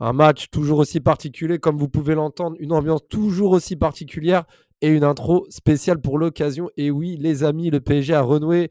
[0.00, 4.44] Un match toujours aussi particulier, comme vous pouvez l'entendre, une ambiance toujours aussi particulière
[4.80, 6.70] et une intro spéciale pour l'occasion.
[6.76, 8.70] Et oui, les amis, le PSG a renoué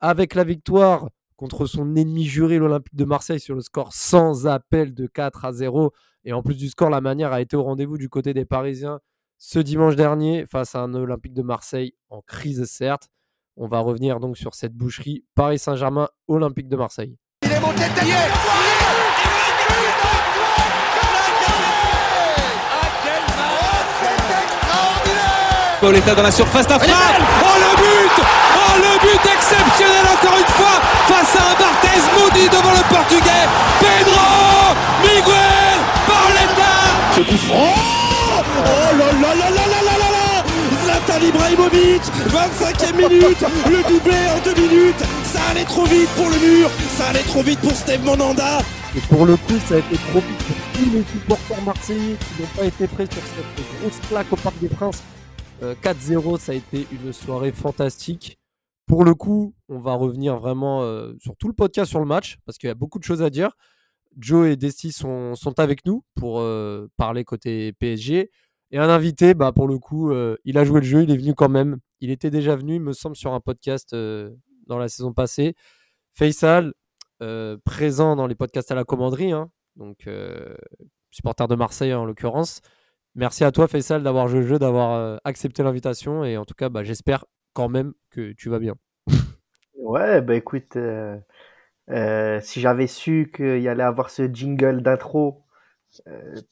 [0.00, 4.94] avec la victoire contre son ennemi juré, l'Olympique de Marseille, sur le score sans appel
[4.94, 5.92] de 4 à 0.
[6.24, 9.00] Et en plus du score, la manière a été au rendez-vous du côté des Parisiens
[9.38, 13.10] ce dimanche dernier face à un Olympique de Marseille en crise, certes.
[13.56, 17.16] On va revenir donc sur cette boucherie Paris Saint-Germain, Olympique de Marseille.
[17.42, 17.82] Il est monté
[25.80, 26.96] Pauletta dans la surface d'affaire.
[27.42, 28.24] Oh le but.
[28.56, 33.46] Oh le but exceptionnel encore une fois face à un Barthez maudit devant le portugais.
[33.80, 36.72] Pedro Miguel Pauletta
[37.14, 37.74] Ce coup franc.
[38.38, 40.44] Oh là là là là là là là là.
[40.84, 43.44] Zlatan Ibrahimovic 25e minute.
[43.68, 45.04] Le doublé en deux minutes.
[45.24, 46.70] Ça allait trop vite pour le mur.
[46.96, 48.60] Ça allait trop vite pour Steve Monanda
[48.96, 52.40] et pour le coup, ça a été trop vite pour tous les supporters marseillais qui
[52.40, 55.02] n'ont pas été prêts sur cette grosse claque au Parc des Princes
[55.60, 58.38] 4-0, euh, ça a été une soirée fantastique.
[58.86, 62.38] Pour le coup, on va revenir vraiment euh, sur tout le podcast sur le match
[62.44, 63.56] parce qu'il y a beaucoup de choses à dire.
[64.18, 68.30] Joe et Desti sont, avec nous pour euh, parler côté PSG.
[68.72, 70.12] Et un invité, bah, pour le coup,
[70.44, 71.78] il a joué le jeu, il est venu quand même.
[72.00, 75.54] Il était déjà venu, il me semble, sur un podcast dans la saison passée.
[76.12, 76.72] Faisal,
[77.64, 79.50] présent dans les podcasts à la commanderie, hein.
[79.76, 80.08] donc
[81.12, 82.60] supporter de Marseille en l'occurrence.
[83.18, 86.22] Merci à toi, Faisal, d'avoir joué le jeu, d'avoir euh, accepté l'invitation.
[86.22, 88.74] Et en tout cas, bah, j'espère quand même que tu vas bien.
[89.78, 91.16] ouais, bah écoute, euh,
[91.88, 95.44] euh, si j'avais su qu'il y allait avoir ce jingle d'intro,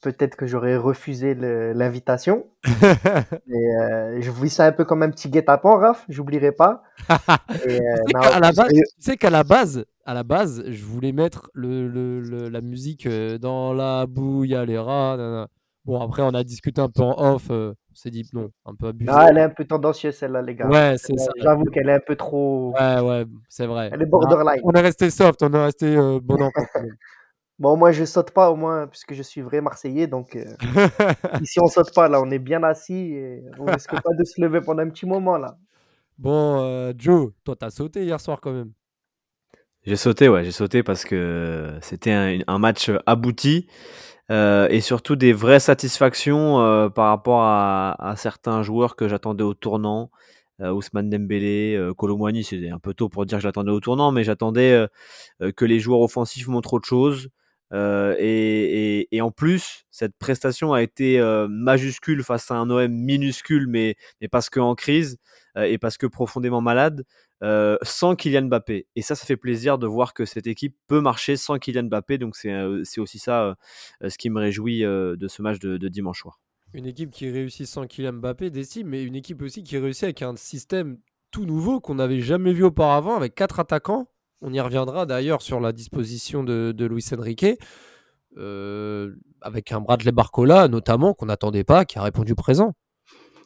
[0.01, 2.47] peut-être que j'aurais refusé l'invitation.
[2.63, 6.81] je vous vis ça un peu comme un petit guet-apens, Raph, j'oublierai pas.
[7.63, 13.71] tu sais qu'à la base, à la base, je voulais mettre le, la musique dans
[13.71, 15.47] la bouille les rats.
[15.85, 17.47] Bon, après, on a discuté un peu en off.
[17.51, 19.11] Euh, on s'est dit non, un peu abusé.
[19.13, 20.67] Ah, elle est un peu tendancieuse, celle-là, les gars.
[20.67, 21.31] Ouais, c'est ça.
[21.37, 22.73] J'avoue qu'elle est un peu trop.
[22.73, 23.91] Ouais, ouais, c'est vrai.
[23.93, 24.61] Elle est borderline.
[24.63, 26.65] on est resté soft, on est resté euh, bon enfant.
[27.59, 30.07] bon, moi, je saute pas au moins, puisque je suis vrai Marseillais.
[30.07, 30.43] Donc, euh,
[31.41, 32.09] ici, on saute pas.
[32.09, 35.05] Là, on est bien assis et on risque pas de se lever pendant un petit
[35.05, 35.37] moment.
[35.37, 35.55] là.
[36.17, 38.71] Bon, Joe, toi, t'as sauté hier soir quand même.
[39.83, 43.67] J'ai sauté, ouais, j'ai sauté parce que c'était un, un match abouti.
[44.31, 49.43] Euh, et surtout des vraies satisfactions euh, par rapport à, à, certains joueurs que j'attendais
[49.43, 50.09] au tournant.
[50.61, 54.11] Euh, Ousmane Dembélé, euh, Colomwani, c'est un peu tôt pour dire que j'attendais au tournant,
[54.11, 54.87] mais j'attendais
[55.55, 57.29] que les joueurs offensifs montrent autre chose.
[57.73, 61.19] Et, et, et, en plus, cette prestation a été
[61.49, 65.17] majuscule face à un OM minuscule, mais, mais parce qu'en crise
[65.57, 67.03] et parce que profondément malade.
[67.43, 68.87] Euh, sans Kylian Mbappé.
[68.95, 72.17] Et ça, ça fait plaisir de voir que cette équipe peut marcher sans Kylian Mbappé.
[72.17, 73.55] Donc c'est euh, aussi ça
[74.01, 76.39] euh, ce qui me réjouit de ce match de, dimanche soir.
[76.73, 80.21] Une équipe qui réussit sans Kylian Mbappé, décide, mais une équipe aussi qui réussit avec
[80.21, 80.97] un système
[81.31, 84.07] tout nouveau qu'on n'avait jamais vu auparavant, avec quatre attaquants.
[84.41, 87.45] On y reviendra d'ailleurs sur la disposition de, de Luis Enrique.
[89.41, 92.73] avec un Bradley Barcola notamment qu'on n'attendait pas, qui a répondu présent.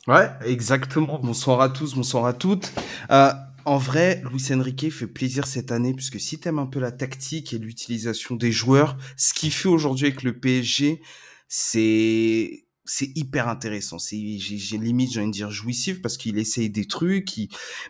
[0.07, 1.19] Ouais, exactement.
[1.21, 2.73] Bonsoir à tous, bonsoir à toutes.
[3.11, 3.31] Euh,
[3.69, 7.53] en vrai, Luis Enrique fait plaisir cette année, puisque si t'aimes un peu la tactique
[7.53, 11.03] et l'utilisation des joueurs, ce qu'il fait aujourd'hui avec le PSG,
[11.47, 12.63] c'est
[13.15, 13.99] hyper intéressant.
[13.99, 17.31] C'est, j'ai, limite, j'ai envie de dire jouissif parce qu'il essaye des trucs,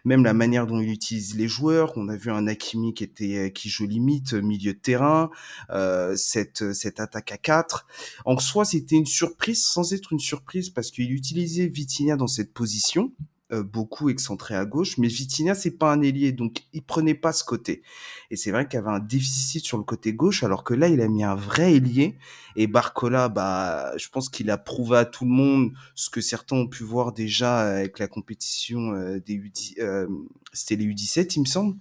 [0.04, 1.94] même la manière dont il utilise les joueurs.
[1.96, 5.30] On a vu un Hakimi qui était, qui joue limite milieu de terrain,
[5.70, 7.88] euh, cette, cette attaque à 4.
[8.26, 12.54] En soi, c'était une surprise sans être une surprise parce qu'il utilisait Vitinha dans cette
[12.54, 13.14] position.
[13.52, 17.34] Euh, beaucoup excentré à gauche, mais Vitinha c'est pas un ailier, donc il prenait pas
[17.34, 17.82] ce côté.
[18.30, 20.88] Et c'est vrai qu'il y avait un déficit sur le côté gauche, alors que là
[20.88, 22.16] il a mis un vrai ailier.
[22.56, 26.58] Et Barcola, bah, je pense qu'il a prouvé à tout le monde ce que certains
[26.58, 30.08] ont pu voir déjà avec la compétition euh, des U, euh,
[30.54, 31.76] c'était les U17 il me semble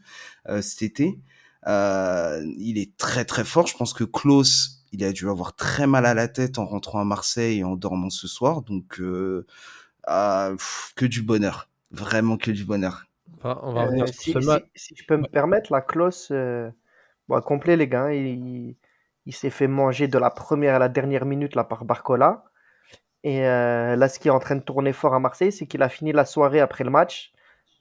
[0.63, 1.19] cet été.
[1.67, 3.67] il est très très fort.
[3.67, 6.99] Je pense que Klaus, il a dû avoir très mal à la tête en rentrant
[7.01, 9.03] à Marseille et en dormant ce soir, donc
[10.09, 10.53] ah,
[10.97, 11.69] que du bonheur.
[11.91, 13.05] Vraiment que du bonheur.
[13.45, 14.35] on va revenir euh, si,
[14.75, 16.71] si, je peux me permettre, la cloche, euh,
[17.29, 18.75] bon, complet les gars, il,
[19.27, 22.45] il s'est fait manger de la première à la dernière minute là, par Barcola.
[23.23, 25.83] Et euh, là, ce qui est en train de tourner fort à Marseille, c'est qu'il
[25.83, 27.33] a fini la soirée après le match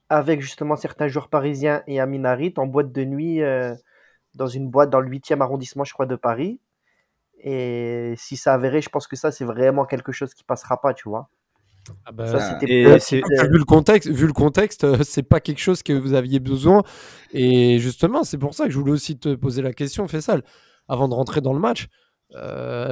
[0.09, 3.41] avec justement certains joueurs parisiens et Amin Harit en boîte de nuit
[4.35, 6.59] dans une boîte dans le 8e arrondissement, je crois, de Paris.
[7.39, 10.93] Et si ça avéré, je pense que ça, c'est vraiment quelque chose qui passera pas,
[10.93, 11.29] tu vois.
[12.05, 16.13] Ah bah, vu le contexte, vu le contexte, euh, c'est pas quelque chose que vous
[16.13, 16.83] aviez besoin.
[17.31, 20.43] Et justement, c'est pour ça que je voulais aussi te poser la question, Fessal,
[20.87, 21.87] avant de rentrer dans le match.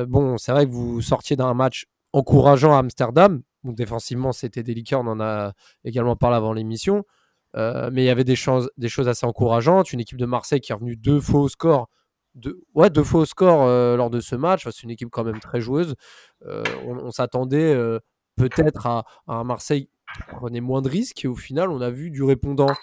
[0.07, 3.41] bon, c'est vrai que vous sortiez d'un match encourageant à Amsterdam.
[3.63, 5.53] Donc défensivement, c'était délicat, on en a
[5.83, 7.03] également parlé avant l'émission.
[7.55, 9.93] mais il y avait des, choses, des choses assez encourageantes.
[9.93, 11.89] Une équipe de Marseille qui est revenue deux fois au score.
[12.35, 13.65] Deux, ouais, deux fois au score
[13.97, 14.65] lors de ce match.
[14.65, 15.95] c'est une équipe quand même très joueuse.
[16.45, 17.99] on, s'attendait
[18.35, 21.23] peut-être à, un Marseille qui prenait moins de risques.
[21.25, 22.73] Et au final, on a vu du répondant.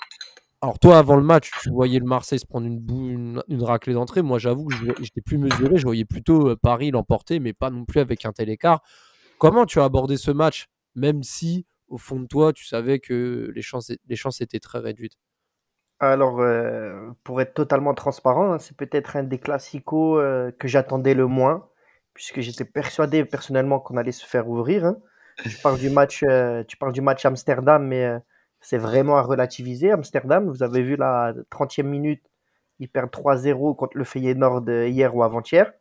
[0.60, 4.22] Alors toi, avant le match, tu voyais le Marseille se prendre une, raclée d'entrée.
[4.22, 5.76] Moi, j'avoue que j'étais plus mesuré.
[5.76, 8.80] Je voyais plutôt euh, Paris l'emporter, mais pas non plus avec un tel écart.
[9.38, 13.50] Comment tu as abordé ce match, même si, au fond de toi, tu savais que
[13.54, 15.18] les chances, les chances étaient très réduites?
[16.02, 21.14] Alors, euh, pour être totalement transparent, hein, c'est peut-être un des classicos euh, que j'attendais
[21.14, 21.68] le moins,
[22.12, 24.84] puisque j'étais persuadé personnellement qu'on allait se faire ouvrir.
[24.84, 24.96] Hein.
[25.42, 26.24] Tu parles du match,
[26.68, 28.18] tu parles du match Amsterdam, mais
[28.60, 29.90] c'est vraiment à relativiser.
[29.90, 32.22] Amsterdam, vous avez vu la 30e minute,
[32.78, 35.72] ils perdent 3-0 contre le Feyenoord hier ou avant-hier.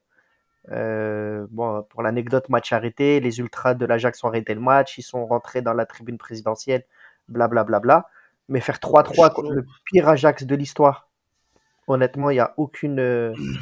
[0.70, 5.04] Euh, bon, pour l'anecdote, match arrêté, les ultras de l'Ajax ont arrêté le match, ils
[5.04, 6.86] sont rentrés dans la tribune présidentielle,
[7.28, 7.64] blablabla.
[7.64, 8.10] Bla, bla, bla.
[8.50, 11.08] Mais faire 3-3 contre le pire Ajax de l'histoire,
[11.88, 13.00] honnêtement, il n'y a aucune.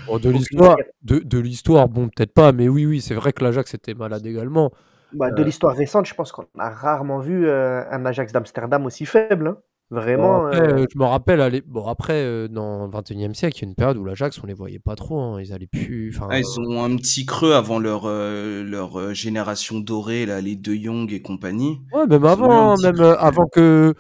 [0.08, 3.44] Oh, de l'histoire, de, de l'histoire, bon, peut-être pas, mais oui, oui, c'est vrai que
[3.44, 4.72] l'Ajax était malade également.
[5.14, 5.46] Bah, de euh.
[5.46, 9.48] l'histoire récente, je pense qu'on a rarement vu euh, un Ajax d'Amsterdam aussi faible.
[9.48, 9.58] Hein.
[9.92, 10.46] Vraiment.
[10.48, 10.86] Euh.
[10.92, 13.98] je me rappelle, allez, bon, après, dans le 21e siècle, il y a une période
[13.98, 15.20] où l'Ajax, on les voyait pas trop.
[15.20, 15.42] Hein.
[15.42, 16.16] Ils allaient plus.
[16.30, 21.12] Ah, ils ont un petit creux avant leur, leur génération dorée, là, les De Jong
[21.12, 21.82] et compagnie.
[21.92, 23.96] Ouais, même avant, même avant que.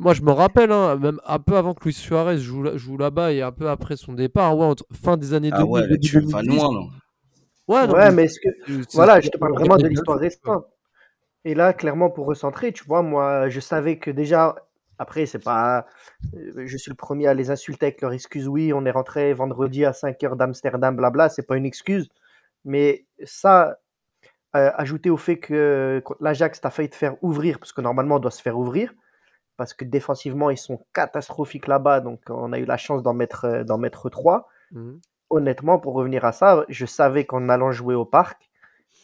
[0.00, 3.32] moi, je me rappelle, hein, même un peu avant que Luis Suarez joue, joue là-bas
[3.32, 5.66] et un peu après son départ, ouais, fin des années 2000.
[5.66, 6.88] Ah ouais, tu vas loin, non
[7.68, 8.48] Ouais, mais, est-ce que.
[8.94, 10.66] Voilà, je te parle vraiment de l'histoire récente.
[11.44, 14.54] Et là, clairement, pour recentrer, tu vois, moi, je savais que déjà,
[14.98, 15.86] après, c'est pas.
[16.34, 18.48] Euh, je suis le premier à les insulter avec leur excuse.
[18.48, 22.08] Oui, on est rentré vendredi à 5h d'Amsterdam, blabla, c'est pas une excuse.
[22.64, 23.78] Mais ça,
[24.56, 28.20] euh, ajouté au fait que l'Ajax t'a failli te faire ouvrir, parce que normalement, on
[28.20, 28.94] doit se faire ouvrir,
[29.56, 33.44] parce que défensivement, ils sont catastrophiques là-bas, donc on a eu la chance d'en mettre,
[33.46, 34.48] euh, d'en mettre 3
[35.34, 38.48] honnêtement, pour revenir à ça, je savais qu'en allant jouer au parc,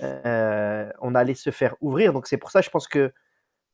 [0.01, 2.13] euh, on allait se faire ouvrir.
[2.13, 3.13] Donc c'est pour ça, je pense que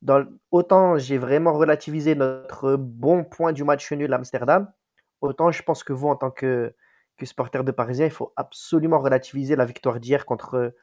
[0.03, 4.73] dans, autant j'ai vraiment relativisé notre bon point du match nul à Amsterdam,
[5.21, 6.75] autant je pense que vous, en tant que,
[7.19, 10.75] que supporter de Parisien, il faut absolument relativiser la victoire d'hier contre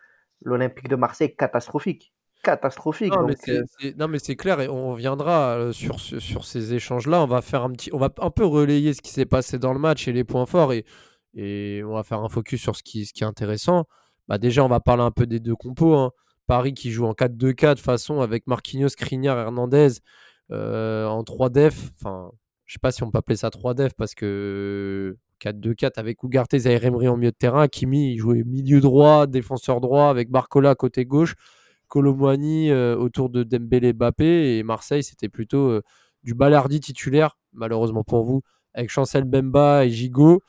[0.43, 2.13] l'Olympique de Marseille, catastrophique.
[2.43, 3.13] Catastrophique.
[3.97, 7.23] Non, mais c'est clair et on reviendra euh, sur, sur ces échanges-là.
[7.23, 9.71] On va faire un petit, on va un peu relayer ce qui s'est passé dans
[9.71, 10.83] le match et les points forts et
[11.33, 13.85] et on va faire un focus sur ce qui, est intéressant.
[14.27, 15.95] Bah déjà, on va parler un peu des deux compos.
[15.95, 16.11] Hein.
[16.47, 19.89] Paris qui joue en 4-2-4 façon avec Marquinhos, Skriniar, Hernandez
[20.51, 21.91] euh, en 3 def.
[21.99, 22.31] Enfin,
[22.65, 26.57] je sais pas si on peut appeler ça 3 def parce que 4-2-4 avec Ugarte,
[26.57, 27.67] Zaire Emery en milieu de terrain.
[27.67, 31.35] Kimi jouait milieu droit, défenseur droit avec Barcola côté gauche.
[31.87, 35.83] Colomwani euh, autour de Dembélé Bappé et Marseille c'était plutôt euh,
[36.23, 38.41] du Balardi titulaire malheureusement pour vous
[38.73, 40.41] avec Chancel Bemba et Gigot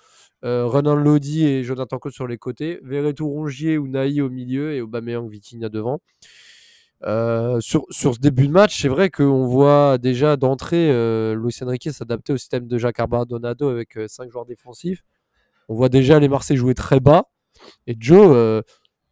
[0.44, 4.80] Renan Lodi et Jonathan Cote sur les côtés, Verretou Rongier ou Naï au milieu et
[4.82, 6.00] Aubameyang Vitinha devant.
[7.02, 11.56] Euh, sur, sur, ce début de match, c'est vrai qu'on voit déjà d'entrée euh, Luis
[11.62, 15.02] Enrique s'adapter au système de Jacques Donado avec 5 joueurs défensifs.
[15.68, 17.24] On voit déjà les Marseillais jouer très bas.
[17.86, 18.62] Et Joe,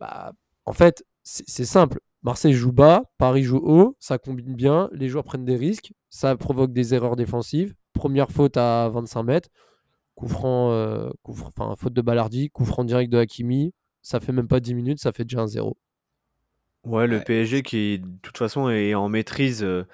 [0.01, 0.33] bah,
[0.65, 1.99] en fait, c'est simple.
[2.23, 6.37] Marseille joue bas, Paris joue haut, ça combine bien, les joueurs prennent des risques, ça
[6.37, 7.75] provoque des erreurs défensives.
[7.95, 9.49] Première faute à 25 mètres.
[10.23, 13.75] Coup franc, euh, enfin, faute de Ballardi, coup franc direct de Hakimi.
[14.02, 15.76] Ça fait même pas 10 minutes, ça fait déjà un 0.
[16.85, 19.85] Ouais, le PSG qui, de toute façon, est en maîtrise, euh,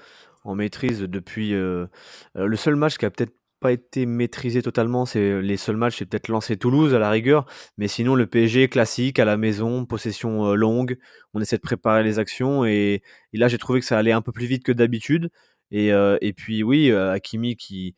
[0.44, 1.54] en maîtrise depuis.
[1.54, 1.86] Euh,
[2.34, 6.04] le seul match qui a peut-être pas été maîtrisé totalement, c'est les seuls matchs, c'est
[6.04, 7.46] peut-être lancer Toulouse à la rigueur,
[7.78, 10.98] mais sinon le PSG classique à la maison, possession longue,
[11.32, 14.30] on essaie de préparer les actions et, là j'ai trouvé que ça allait un peu
[14.30, 15.30] plus vite que d'habitude
[15.72, 17.96] et, et puis oui, Hakimi qui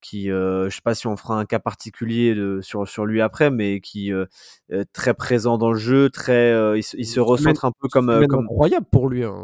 [0.00, 3.20] qui, euh, je sais pas si on fera un cas particulier de, sur, sur lui
[3.20, 4.26] après, mais qui euh,
[4.70, 8.28] est très présent dans le jeu, très, euh, il, se recentre un peu comme, semaine
[8.28, 9.24] comme incroyable pour lui.
[9.24, 9.34] Hein.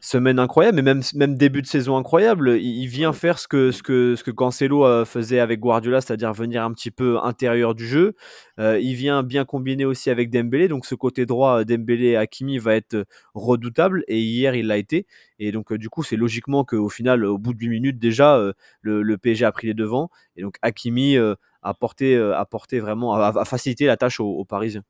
[0.00, 2.58] Semaine incroyable, mais même même début de saison incroyable.
[2.60, 6.62] Il, vient faire ce que ce que ce que Cancelo faisait avec Guardiola, c'est-à-dire venir
[6.62, 8.14] un petit peu intérieur du jeu.
[8.58, 12.74] il vient bien combiner aussi avec Dembélé, donc ce côté droit Dembélé et Hakimi va
[12.74, 13.04] être
[13.34, 14.04] redoutable.
[14.08, 15.06] Et hier il l'a été.
[15.44, 18.38] Et donc, du coup, c'est logiquement qu'au final, au bout de 8 minutes, déjà,
[18.80, 20.10] le, le, PSG a pris les devants.
[20.36, 24.84] Et donc, Hakimi a, porté, a porté vraiment, a, facilité la tâche aux, Parisiens.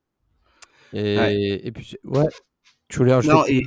[0.92, 2.28] Et, et, puis, ouais,
[2.88, 3.64] tu voulais rajouter non, et,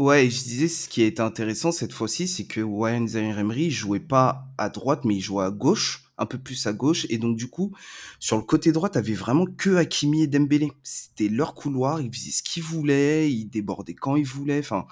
[0.00, 4.00] Ouais, je disais, ce qui est intéressant cette fois-ci, c'est que Wayne Zaire Emery jouait
[4.00, 7.06] pas à droite, mais il jouait à gauche un peu plus à gauche.
[7.10, 7.76] Et donc, du coup,
[8.18, 10.72] sur le côté droit, t'avais vraiment que Hakimi et Dembélé.
[10.82, 14.60] C'était leur couloir, ils faisaient ce qu'ils voulaient, ils débordaient quand ils voulaient.
[14.60, 14.86] Enfin,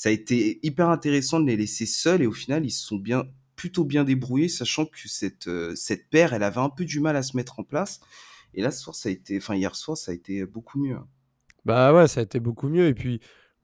[0.00, 2.96] ça a été hyper intéressant de les laisser seuls et au final, ils se sont
[2.96, 7.00] bien, plutôt bien débrouillés, sachant que cette, euh, cette paire, elle avait un peu du
[7.00, 8.00] mal à se mettre en place.
[8.54, 10.94] Et là, ce soir, ça a été, enfin, hier soir, ça a été beaucoup mieux.
[10.96, 11.06] Hein.
[11.66, 12.86] Bah ouais, ça a été beaucoup mieux.
[12.86, 13.20] Et puis,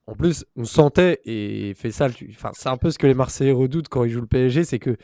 [0.07, 3.53] en plus, on sentait, et fait ça, enfin, c'est un peu ce que les Marseillais
[3.53, 4.99] redoutent quand ils jouent le PSG, c'est que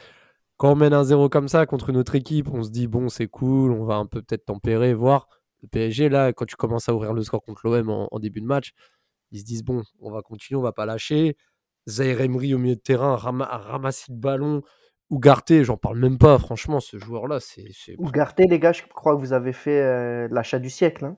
[0.58, 3.08] quand on mène un 0 comme ça contre une autre équipe, on se dit, bon,
[3.08, 5.28] c'est cool, on va un peu peut-être tempérer, voir.
[5.62, 8.46] Le PSG, là, quand tu commences à ouvrir le score contre l'OM en, début de
[8.46, 8.74] match,
[9.32, 11.36] ils se disent, bon, on va continuer, on va pas lâcher.
[11.88, 14.62] Zaire Emery au milieu de terrain a ramassé le ballon.
[15.10, 17.66] Ougarté, j'en parle même pas, franchement, ce joueur-là, c'est.
[17.98, 21.04] Ougarté, les gars, je crois que vous avez fait euh, l'achat du siècle.
[21.04, 21.16] Hein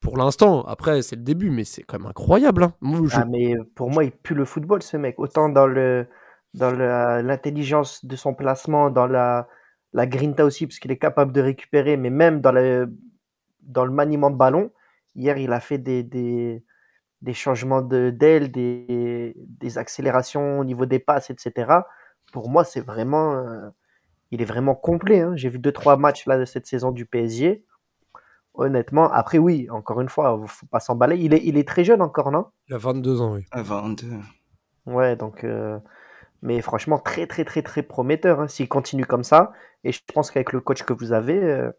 [0.00, 0.62] pour l'instant.
[0.64, 2.64] Après, c'est le début, mais c'est quand même incroyable.
[2.64, 2.74] Hein.
[3.12, 5.18] Ah, mais pour moi, il pue le football, ce mec.
[5.18, 6.06] Autant dans le
[6.54, 9.46] dans l'intelligence de son placement, dans la,
[9.92, 12.92] la grinta aussi, parce qu'il est capable de récupérer, mais même dans le,
[13.62, 14.72] dans le maniement de ballon.
[15.14, 16.64] Hier, il a fait des, des,
[17.22, 21.72] des changements d'aile, des, des accélérations au niveau des passes, etc.
[22.32, 23.34] Pour moi, c'est vraiment.
[23.34, 23.68] Euh,
[24.30, 25.20] il est vraiment complet.
[25.20, 25.32] Hein.
[25.34, 27.64] J'ai vu deux trois matchs là de cette saison du PSG
[28.54, 29.10] honnêtement.
[29.10, 31.16] Après, oui, encore une fois, il faut pas s'emballer.
[31.18, 32.46] Il est, il est très jeune encore, non?
[32.68, 33.44] Il a 22 ans, oui.
[33.50, 34.06] À 22.
[34.86, 35.44] Ouais, donc.
[35.44, 35.78] Euh,
[36.42, 38.40] mais franchement, très, très, très, très prometteur.
[38.40, 39.52] Hein, S'il continue comme ça.
[39.84, 41.70] Et je pense qu'avec le coach que vous avez, euh,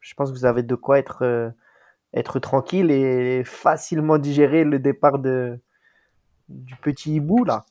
[0.00, 1.50] je pense que vous avez de quoi être, euh,
[2.14, 5.58] être tranquille et facilement digérer le départ de,
[6.48, 7.64] du petit hibou, là.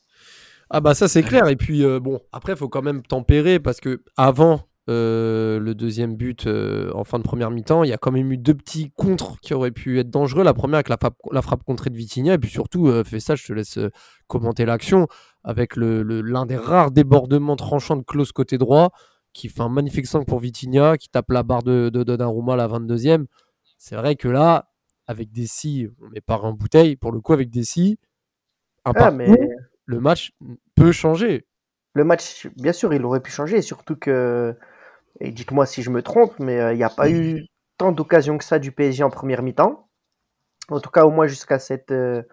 [0.69, 1.47] Ah, bah, ça, c'est clair.
[1.47, 6.15] Et puis, bon, après, il faut quand même tempérer parce que avant euh, le deuxième
[6.15, 7.83] but euh, en fin de première mi-temps.
[7.83, 10.43] Il y a quand même eu deux petits contres qui auraient pu être dangereux.
[10.43, 12.35] La première avec la frappe, la frappe contrée de Vitinha.
[12.35, 13.79] Et puis surtout, euh, fais ça, je te laisse
[14.27, 15.07] commenter l'action.
[15.43, 18.91] Avec l'un le, des rares débordements tranchants de Klaus côté droit,
[19.33, 22.55] qui fait un magnifique 5 pour Vitinha, qui tape la barre de, de Donnarumma à
[22.55, 23.25] la 22e.
[23.87, 24.71] C'est vrai que là,
[25.05, 26.95] avec Dessy, on met pas un bouteille.
[26.95, 27.99] Pour le coup, avec Dessy,
[28.83, 29.29] un ah, mais...
[29.85, 30.31] le match
[30.75, 31.45] peut changer.
[31.93, 33.61] Le match, bien sûr, il aurait pu changer.
[33.61, 34.55] Surtout que
[35.19, 37.45] et dites-moi si je me trompe, mais euh, il n'y a pas eu
[37.77, 39.87] tant d'occasions que ça du PSG en première mi-temps.
[40.69, 42.23] En tout cas, au moins jusqu'à cette, euh,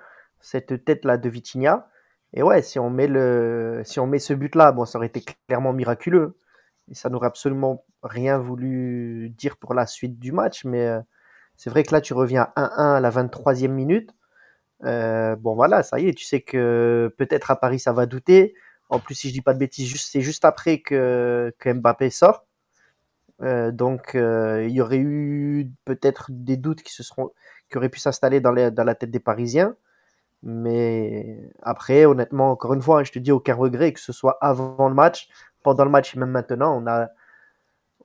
[0.40, 1.90] cette tête-là de Vitinha.
[2.32, 5.23] Et ouais, si on met, le, si on met ce but-là, bon, ça aurait été
[5.47, 6.38] clairement miraculeux.
[6.88, 10.64] Et ça n'aurait absolument rien voulu dire pour la suite du match.
[10.64, 11.02] Mais euh,
[11.62, 14.11] c'est vrai que là, tu reviens 1-1 à la 23e minute.
[14.83, 18.54] bon, voilà, ça y est, tu sais que peut-être à Paris, ça va douter.
[18.88, 22.47] En plus, si je dis pas de bêtises, c'est juste après que, Mbappé sort.
[23.42, 27.31] Euh, donc, euh, il y aurait eu peut-être des doutes qui, se seront,
[27.71, 29.76] qui auraient pu s'installer dans, dans, la tête des Parisiens.
[30.42, 34.37] Mais après, honnêtement, encore une fois, hein, je te dis aucun regret, que ce soit
[34.40, 35.28] avant le match,
[35.62, 37.09] pendant le match et même maintenant, on a,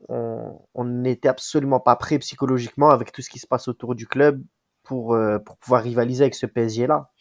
[0.09, 4.41] on n'était absolument pas prêt psychologiquement avec tout ce qui se passe autour du club
[4.83, 7.11] pour, euh, pour pouvoir rivaliser avec ce PSG-là.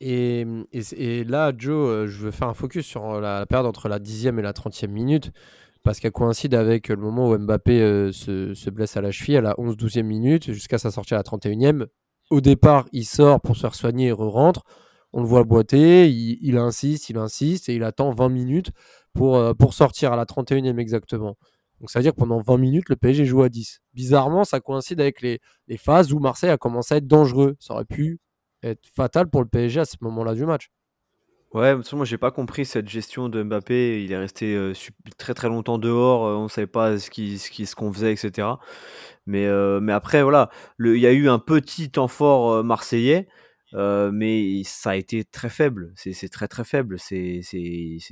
[0.00, 3.98] Et, et, là, Joe, je veux faire un focus sur la, la période entre la
[3.98, 5.32] 10e et la 30e minute
[5.84, 9.42] parce qu'elle coïncide avec le moment où Mbappé euh, se, blesse à la cheville à
[9.42, 11.86] la 11-12e minute jusqu'à sa sortie à la 31e.
[12.30, 14.64] Au départ, il sort pour se faire soigner et re-rentre.
[15.12, 18.70] On le voit boiter, il, insiste, il insiste et il attend 20 minutes
[19.12, 21.36] pour, euh, pour sortir à la 31e exactement.
[21.84, 23.82] Donc ça veut dire que pendant 20 minutes, le PSG joue à 10.
[23.92, 25.38] Bizarrement, ça coïncide avec les,
[25.76, 27.56] phases où Marseille a commencé à être dangereux.
[27.58, 28.20] Ça aurait pu
[28.62, 30.70] être fatal pour le PSG à ce moment-là du match.
[31.52, 34.02] Ouais, moi j'ai pas compris cette gestion de Mbappé.
[34.02, 34.72] Il est resté euh,
[35.18, 36.24] très très longtemps dehors.
[36.24, 38.48] Euh, on savait pas ce qui ce qu'on faisait, etc.
[39.26, 40.48] Mais euh, mais après voilà,
[40.78, 43.28] il y a eu un petit temps fort marseillais,
[43.74, 45.92] mais ça a été très faible.
[45.96, 46.98] C'est très très faible.
[46.98, 47.40] C'est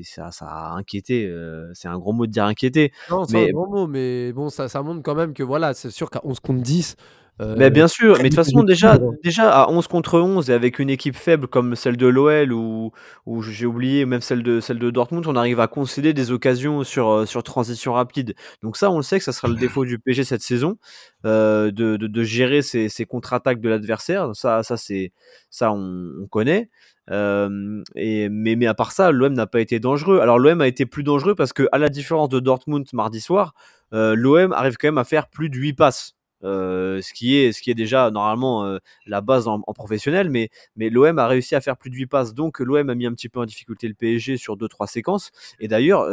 [0.02, 1.32] ça ça a inquiété.
[1.74, 2.92] c'est un gros mot de dire inquiété.
[3.10, 5.90] Non, c'est un gros mot, mais bon ça ça montre quand même que voilà, c'est
[5.90, 6.96] sûr qu'à 11 contre 10
[7.40, 10.52] euh, mais bien sûr, mais de toute façon, déjà, déjà à 11 contre 11 et
[10.52, 12.92] avec une équipe faible comme celle de l'OL ou,
[13.26, 16.84] ou j'ai oublié, même celle de, celle de Dortmund, on arrive à concéder des occasions
[16.84, 18.34] sur, euh, sur transition rapide.
[18.62, 20.76] Donc, ça, on le sait que ça sera le défaut du PG cette saison,
[21.24, 24.30] euh, de, de, de, gérer ces, ces contre-attaques de l'adversaire.
[24.34, 25.12] Ça, ça, c'est,
[25.50, 26.68] ça on, on connaît.
[27.10, 30.20] Euh, et, mais, mais à part ça, l'OM n'a pas été dangereux.
[30.20, 33.54] Alors, l'OM a été plus dangereux parce que, à la différence de Dortmund mardi soir,
[33.92, 37.62] euh, l'OM arrive quand même à faire plus de 8 passes ce, qui est, ce
[37.62, 41.76] qui est déjà normalement la base en, professionnel, mais, mais l'OM a réussi à faire
[41.76, 44.36] plus de 8 passes, donc l'OM a mis un petit peu en difficulté le PSG
[44.36, 45.30] sur 2-3 séquences.
[45.60, 46.06] Et d'ailleurs,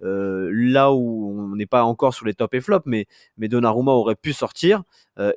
[0.00, 4.16] là où on n'est pas encore sur les top et flop, mais, mais Donnarumma aurait
[4.16, 4.82] pu sortir,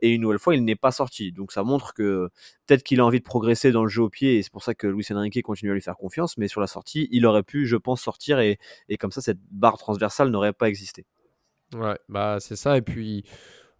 [0.02, 1.32] et une nouvelle fois, il n'est pas sorti.
[1.32, 2.30] Donc ça montre que
[2.68, 4.74] peut-être qu'il a envie de progresser dans le jeu au pied, et c'est pour ça
[4.74, 7.66] que Luis Enrique continue à lui faire confiance, mais sur la sortie, il aurait pu,
[7.66, 11.06] je pense, sortir, et, et comme ça, cette barre transversale n'aurait pas existé.
[11.76, 13.26] Ouais, bah c'est ça, et puis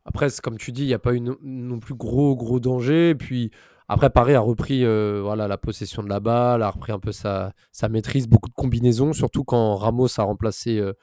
[0.06, 3.10] après, comme tu dis, il n'y a pas eu non plus gros, gros danger.
[3.12, 3.52] Et puis
[3.88, 7.12] après, Paris a repris euh, voilà, la possession de la balle, a repris un peu
[7.12, 10.94] sa, sa maîtrise, beaucoup de combinaisons, surtout quand Ramos a remplacé, euh,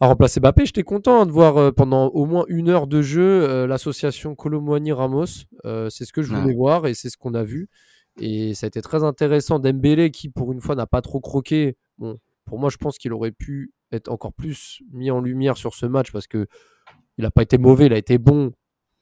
[0.00, 0.64] a remplacé Bappé.
[0.64, 5.26] J'étais content de voir euh, pendant au moins une heure de jeu l'association Colomboigny-Ramos.
[5.90, 7.68] c'est ce que je voulais voir et c'est ce qu'on a vu.
[8.20, 9.58] Et ça a été très intéressant.
[9.58, 11.76] Dembélé, qui pour une fois n'a pas trop croqué.
[11.98, 15.74] Bon, pour moi, je pense qu'il aurait pu être encore plus mis en lumière sur
[15.74, 16.46] ce match parce que
[17.18, 18.52] il n'a pas été mauvais, il a été bon.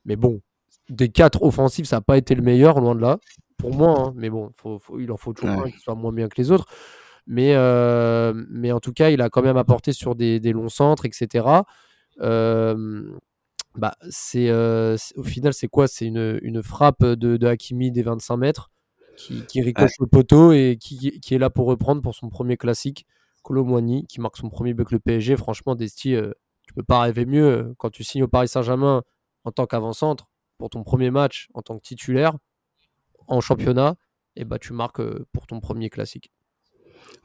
[0.04, 0.40] Mais bon,
[0.88, 3.18] des quatre offensifs, ça n'a pas été le meilleur, loin de là.
[3.56, 4.12] Pour moi, hein.
[4.16, 4.52] mais bon,
[4.98, 6.66] il en faut toujours un qui soit moins bien que les autres.
[7.26, 11.06] Mais, euh, mais en tout cas, il a quand même apporté sur des, longs centres,
[11.06, 11.46] etc.
[12.20, 13.16] Euh,
[13.76, 15.86] bah, euh, c'est, au final, c'est quoi?
[15.86, 18.70] C'est une, frappe de, Hakimi des 25 mètres
[19.16, 23.06] qui, qui ricoche le poteau et qui, est là pour reprendre pour son premier classique.
[23.42, 25.36] Colomboigny qui marque son premier buck le PSG.
[25.36, 26.16] Franchement, Desti,
[26.72, 29.02] tu peux pas rêver mieux euh, quand tu signes au Paris Saint-Germain
[29.44, 32.34] en tant qu'avant-centre pour ton premier match en tant que titulaire
[33.28, 33.96] en championnat,
[34.36, 36.30] et bah tu marques euh, pour ton premier classique.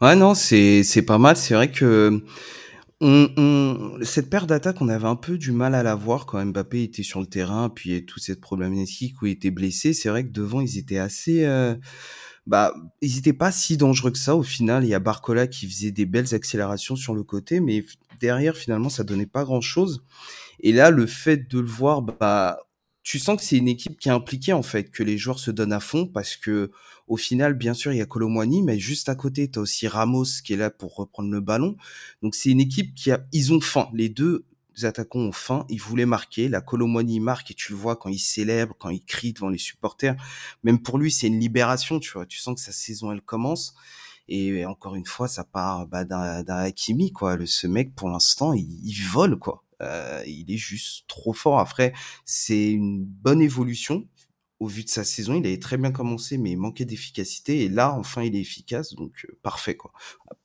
[0.02, 1.38] Ouais, non, c'est pas mal.
[1.38, 2.22] C'est vrai que
[4.04, 7.04] cette paire d'attaques, on avait un peu du mal à la voir quand Mbappé était
[7.04, 9.94] sur le terrain, puis toute cette problématique où il était blessé.
[9.94, 11.46] C'est vrai que devant, ils étaient assez.
[11.46, 11.76] Euh,
[12.48, 14.36] bah, ils n'étaient pas si dangereux que ça.
[14.36, 17.86] Au final, il y a Barcola qui faisait des belles accélérations sur le côté, mais
[18.22, 20.04] derrière, finalement, ça donnait pas grand chose.
[20.62, 22.58] Et là, le fait de le voir, bah,
[23.04, 25.52] tu sens que c'est une équipe qui est impliquée, en fait, que les joueurs se
[25.52, 26.72] donnent à fond parce que,
[27.08, 30.26] au final, bien sûr, il y a Colomwani, mais juste à côté, tu aussi Ramos
[30.44, 31.76] qui est là pour reprendre le ballon.
[32.22, 33.90] Donc, c'est une équipe qui a, ils ont faim.
[33.94, 34.46] Les deux
[34.86, 35.66] attaquants ont faim.
[35.70, 36.50] Ils voulaient marquer.
[36.50, 39.58] La Colomwani marque et tu le vois quand il célèbre, quand il crie devant les
[39.58, 40.16] supporters.
[40.64, 42.26] Même pour lui, c'est une libération, tu vois.
[42.26, 43.76] Tu sens que sa saison, elle commence.
[44.30, 47.38] Et encore une fois, ça part bah, d'un Hakimi, quoi.
[47.38, 49.64] Le, ce mec, pour l'instant, il, il, vole, quoi.
[49.82, 51.60] Euh, il est juste trop fort.
[51.60, 51.94] Après,
[52.26, 54.08] c'est une bonne évolution.
[54.60, 57.64] Au vu de sa saison, il avait très bien commencé, mais il manquait d'efficacité.
[57.64, 59.92] Et là, enfin, il est efficace, donc euh, parfait, quoi.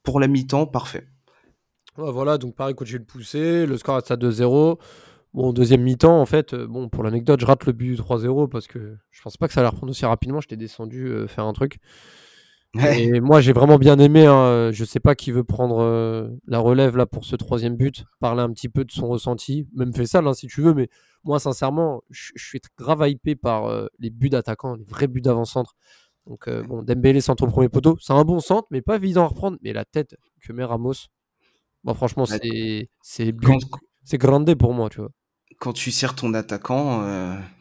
[0.03, 1.09] Pour la mi-temps, parfait.
[1.97, 3.67] Voilà, donc Paris continue de pousser.
[3.67, 4.79] Le score est à 2-0.
[5.35, 8.67] Bon, deuxième mi-temps, en fait, euh, bon, pour l'anecdote, je rate le but 3-0 parce
[8.67, 10.41] que je pense pas que ça allait reprendre aussi rapidement.
[10.41, 11.79] J'étais descendu faire un truc.
[12.75, 14.27] Et moi, j'ai vraiment bien aimé.
[14.27, 18.05] Hein, je sais pas qui veut prendre euh, la relève là pour ce troisième but,
[18.19, 20.73] parler un petit peu de son ressenti, même fait ça si tu veux.
[20.73, 20.89] Mais
[21.25, 25.75] moi, sincèrement, je suis grave hypé par euh, les buts d'attaquants, les vrais buts d'avant-centre.
[26.27, 29.25] Donc, euh, bon, Dembélé centre au premier poteau, c'est un bon centre, mais pas évident
[29.25, 29.59] à reprendre.
[29.63, 31.09] Mais la tête que met Ramos,
[31.85, 33.35] moi, franchement, c'est c'est
[34.05, 35.11] c'est grandé pour moi, tu vois.
[35.59, 37.03] Quand tu sers ton attaquant,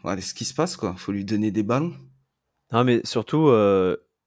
[0.02, 0.94] voilà ce qui se passe, quoi.
[0.96, 1.94] Faut lui donner des ballons.
[2.72, 3.50] Non, mais surtout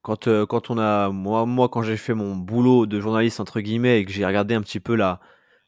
[0.05, 3.60] quand, euh, quand on a moi moi quand j'ai fait mon boulot de journaliste entre
[3.60, 5.19] guillemets et que j'ai regardé un petit peu la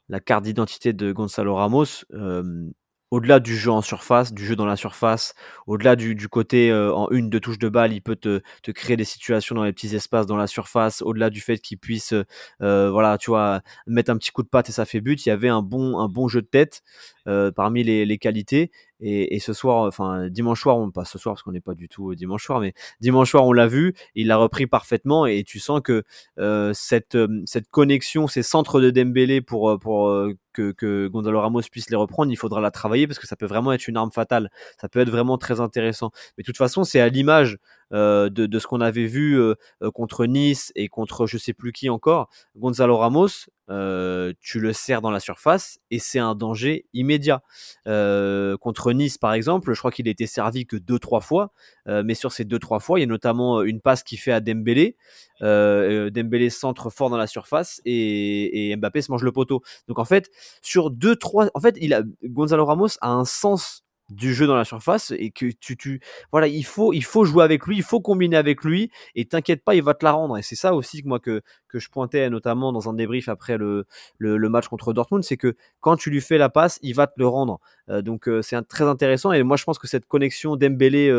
[0.09, 2.69] la carte d'identité de Gonzalo Ramos, euh,
[3.11, 5.33] au-delà du jeu en surface, du jeu dans la surface,
[5.65, 8.41] au-delà du, du côté euh, en une de touche de balle, il peut te,
[8.71, 12.13] créer des situations dans les petits espaces dans la surface, au-delà du fait qu'il puisse,
[12.61, 15.25] euh, voilà, tu vois, mettre un petit coup de patte et ça fait but.
[15.25, 16.81] Il y avait un bon, un bon jeu de tête
[17.27, 18.71] euh, parmi les, les qualités.
[18.99, 21.75] Et, et, ce soir, enfin dimanche soir, on, pas ce soir parce qu'on n'est pas
[21.75, 25.43] du tout dimanche soir, mais dimanche soir on l'a vu, il l'a repris parfaitement et
[25.43, 26.03] tu sens que
[26.39, 30.09] euh, cette cette connexion, ces centres de Dembélé pour pour
[30.57, 33.71] que, que Ramos puisse les reprendre, il faudra la travailler parce que ça peut vraiment
[33.73, 34.49] être une arme fatale.
[34.81, 36.11] Ça peut être vraiment très intéressant.
[36.37, 37.57] Mais de toute façon, c'est à l'image euh,
[37.91, 41.71] de, de, ce qu'on avait vu euh, euh, contre Nice et contre je sais plus
[41.71, 42.29] qui encore.
[42.55, 43.29] Gonzalo Ramos,
[43.69, 47.41] euh, tu le sers dans la surface et c'est un danger immédiat.
[47.87, 51.51] Euh, contre Nice, par exemple, je crois qu'il a été servi que deux trois fois,
[51.85, 54.39] mais sur ces deux trois fois, il y a notamment une passe qui fait à
[54.39, 54.97] Dembélé.
[55.41, 59.61] Dembélé centre fort dans la surface et, et, Mbappé se mange le poteau.
[59.87, 60.29] Donc en fait,
[60.61, 64.55] sur deux trois, en fait, il a Gonzalo Ramos a un sens du jeu dans
[64.55, 65.99] la surface et que tu, tu
[66.31, 69.63] voilà il faut il faut jouer avec lui il faut combiner avec lui et t'inquiète
[69.63, 70.37] pas il va te la rendre.
[70.37, 73.57] Et c'est ça aussi que moi que que je pointais notamment dans un débrief après
[73.57, 73.85] le
[74.17, 77.07] le, le match contre Dortmund c'est que quand tu lui fais la passe il va
[77.07, 81.09] te le rendre donc c'est très intéressant et moi je pense que cette connexion Dembélé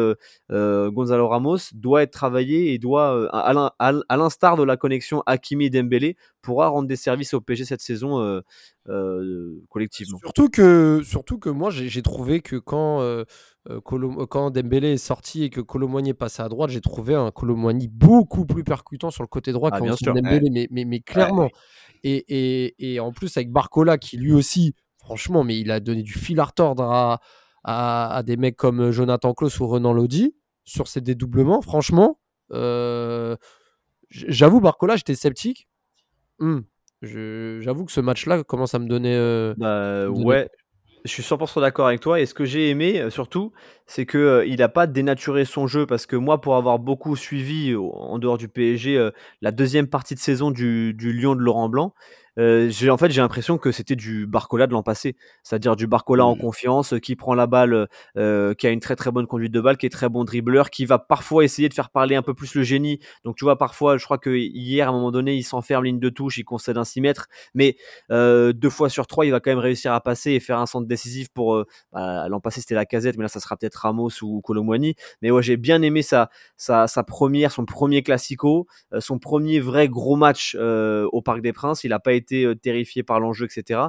[0.50, 6.68] Gonzalo Ramos doit être travaillée et doit à l'instar de la connexion Hakimi Dembélé pourra
[6.68, 8.42] rendre des services au PSG cette saison
[9.70, 10.18] collectivement.
[10.18, 13.24] Surtout que surtout que moi j'ai trouvé que quand
[13.84, 17.88] quand Dembélé est sorti et que Colomboigny est passé à droite, j'ai trouvé un Colomboigny
[17.88, 21.50] beaucoup plus percutant sur le côté droit ah, que Dembélé, mais, mais, mais, clairement.
[22.02, 24.74] Et, et, et, en plus, avec Barcola, qui lui aussi,
[25.08, 27.20] franchement, mais il a donné du fil à retordre à,
[27.64, 31.62] à, des mecs comme Jonathan Klaus ou Renan Lodi sur ses dédoublements.
[31.62, 32.20] Franchement,
[32.52, 33.36] euh,
[34.10, 35.66] j'avoue, Barcola, j'étais sceptique.
[36.40, 36.60] Hmm.
[37.00, 39.16] J'avoue que ce match-là commence à me donner.
[39.16, 40.50] Euh, bah, ouais,
[41.06, 42.20] je suis 100% d'accord avec toi.
[42.20, 43.52] Et ce que j'ai aimé, euh, surtout,
[43.86, 45.86] c'est qu'il euh, il n'a pas dénaturé son jeu.
[45.86, 49.08] Parce que moi, pour avoir beaucoup suivi, en dehors du PSG,
[49.40, 51.94] la deuxième partie de saison du, du Lyon de Laurent Blanc,
[52.38, 55.86] euh, j'ai en fait j'ai l'impression que c'était du Barcola de l'an passé, c'est-à-dire du
[55.86, 56.40] Barcola en mmh.
[56.40, 59.76] confiance, qui prend la balle, euh, qui a une très très bonne conduite de balle,
[59.76, 62.54] qui est très bon dribbleur, qui va parfois essayer de faire parler un peu plus
[62.54, 63.00] le génie.
[63.24, 65.98] Donc tu vois parfois, je crois que hier à un moment donné, il s'enferme ligne
[65.98, 67.76] de touche, il concède un 6 mètres, mais
[68.10, 70.66] euh, deux fois sur trois, il va quand même réussir à passer et faire un
[70.66, 71.64] centre décisif pour.
[71.92, 74.94] Bah, l'an passé c'était la casette, mais là ça sera peut-être Ramos ou Colomwani.
[75.22, 78.66] Mais ouais, j'ai bien aimé sa, sa, sa première, son premier classico,
[79.00, 81.84] son premier vrai gros match au Parc des Princes.
[81.84, 83.80] Il a pas été euh, terrifié par l'enjeu, etc.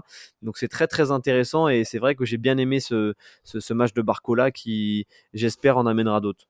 [0.42, 3.94] Donc c'est très très intéressant et c'est vrai que j'ai bien aimé ce, ce, match
[3.94, 6.48] de Barcola qui, j'espère, en amènera d'autres.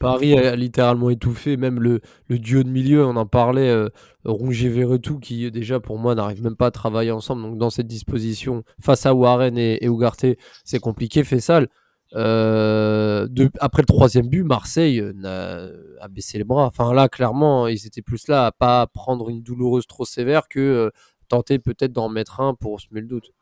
[0.00, 3.90] Paris a littéralement étouffé, même le, le duo de milieu, on en parlait, euh,
[4.24, 7.42] Rongier-Verretou, qui déjà pour moi n'arrive même pas à travailler ensemble.
[7.42, 11.68] Donc dans cette disposition, face à Warren et, et c'est compliqué, fait sale.
[12.16, 13.28] Euh,
[13.60, 16.64] après le troisième but, Marseille euh, a, baissé les bras.
[16.64, 20.90] Enfin là, clairement, ils étaient plus là à pas prendre une douloureuse trop sévère que
[21.30, 23.32] tenter peut-être d'en mettre un pour semer le doute.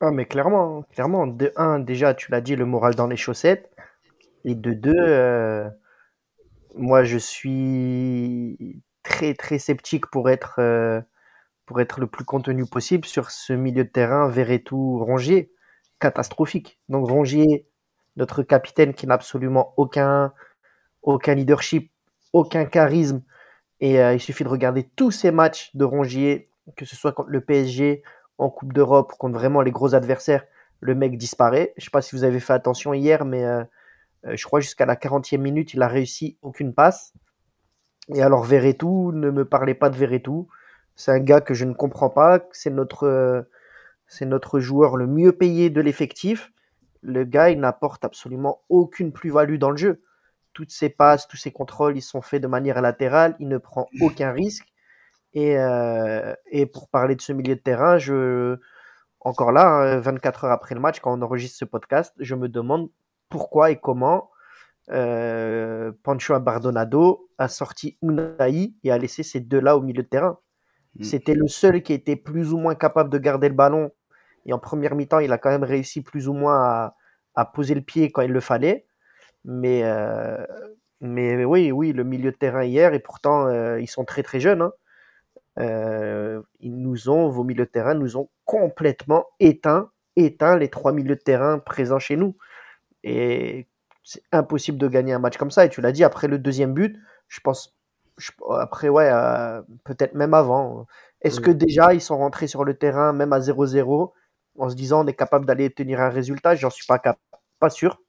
[0.00, 1.26] Ah, mais clairement, clairement.
[1.26, 3.70] De un, déjà, tu l'as dit, le moral dans les chaussettes.
[4.44, 5.68] Et de deux, euh,
[6.76, 11.00] moi, je suis très, très sceptique pour être, euh,
[11.66, 15.52] pour être le plus contenu possible sur ce milieu de terrain, Verretou, Rongier.
[16.00, 16.80] Catastrophique.
[16.88, 17.68] Donc, Rongier,
[18.16, 20.32] notre capitaine qui n'a absolument aucun,
[21.02, 21.92] aucun leadership,
[22.32, 23.22] aucun charisme.
[23.80, 27.30] Et euh, il suffit de regarder tous ces matchs de Rongier que ce soit contre
[27.30, 28.02] le PSG,
[28.38, 30.44] en Coupe d'Europe, contre vraiment les gros adversaires,
[30.80, 31.72] le mec disparaît.
[31.76, 33.62] Je ne sais pas si vous avez fait attention hier, mais euh,
[34.26, 37.12] euh, je crois jusqu'à la 40e minute, il a réussi aucune passe.
[38.08, 40.48] Et alors Verretou, ne me parlez pas de Verretou.
[40.96, 42.40] C'est un gars que je ne comprends pas.
[42.52, 43.42] C'est notre, euh,
[44.06, 46.52] c'est notre joueur le mieux payé de l'effectif.
[47.00, 50.02] Le gars, il n'apporte absolument aucune plus-value dans le jeu.
[50.52, 53.36] Toutes ses passes, tous ses contrôles, ils sont faits de manière latérale.
[53.38, 54.71] Il ne prend aucun risque.
[55.34, 58.58] Et, euh, et pour parler de ce milieu de terrain, je,
[59.20, 62.48] encore là, 24 hein, heures après le match, quand on enregistre ce podcast, je me
[62.48, 62.90] demande
[63.28, 64.30] pourquoi et comment
[64.90, 70.38] euh, Pancho Abardonado a sorti Unai et a laissé ces deux-là au milieu de terrain.
[70.96, 71.04] Mm.
[71.04, 73.90] C'était le seul qui était plus ou moins capable de garder le ballon.
[74.44, 76.96] Et en première mi-temps, il a quand même réussi plus ou moins à,
[77.34, 78.86] à poser le pied quand il le fallait.
[79.44, 80.44] Mais, euh,
[81.00, 84.40] mais oui, oui, le milieu de terrain hier, et pourtant, euh, ils sont très très
[84.40, 84.62] jeunes.
[84.62, 84.72] Hein.
[85.58, 90.92] Euh, ils nous ont, vos milieux de terrain nous ont complètement éteint, éteint les trois
[90.92, 92.36] milieux de terrain présents chez nous.
[93.04, 93.68] Et
[94.04, 95.64] c'est impossible de gagner un match comme ça.
[95.64, 97.76] Et tu l'as dit, après le deuxième but, je pense,
[98.58, 100.86] après, ouais, euh, peut-être même avant.
[101.22, 104.12] Est-ce que déjà ils sont rentrés sur le terrain, même à 0-0,
[104.58, 106.54] en se disant on est capable d'aller tenir un résultat?
[106.56, 107.00] J'en suis pas,
[107.58, 108.00] pas sûr.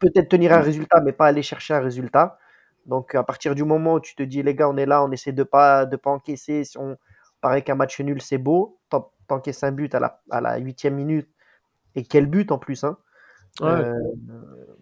[0.00, 2.38] Peut-être tenir un résultat, mais pas aller chercher un résultat.
[2.86, 5.10] Donc à partir du moment où tu te dis les gars on est là, on
[5.12, 6.96] essaie de pas de pas encaisser, si on
[7.40, 8.78] paraît qu'un match nul c'est beau,
[9.28, 11.28] t'encaisses un but à la à la huitième minute
[11.94, 12.98] et quel but en plus hein.
[13.60, 13.92] Euh,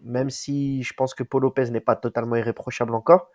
[0.03, 3.29] même si je pense que Paul Lopez n'est pas totalement irréprochable encore.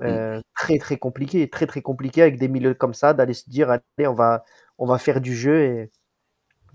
[0.00, 3.68] Euh, très très compliqué, très très compliqué avec des milieux comme ça d'aller se dire
[3.70, 4.44] allez on va
[4.78, 5.88] on va faire du jeu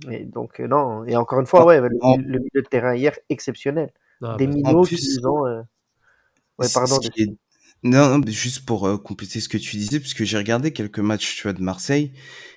[0.10, 3.94] et, donc euh, non et encore une fois ouais le, milieu de terrain hier exceptionnel.
[4.38, 5.66] des minots qui ont
[6.60, 7.00] Ouais, pardon.
[7.84, 11.44] Non, juste pour euh, compléter ce que tu disais, puisque j'ai regardé quelques matchs, tu
[11.44, 12.14] vois, de Marseille,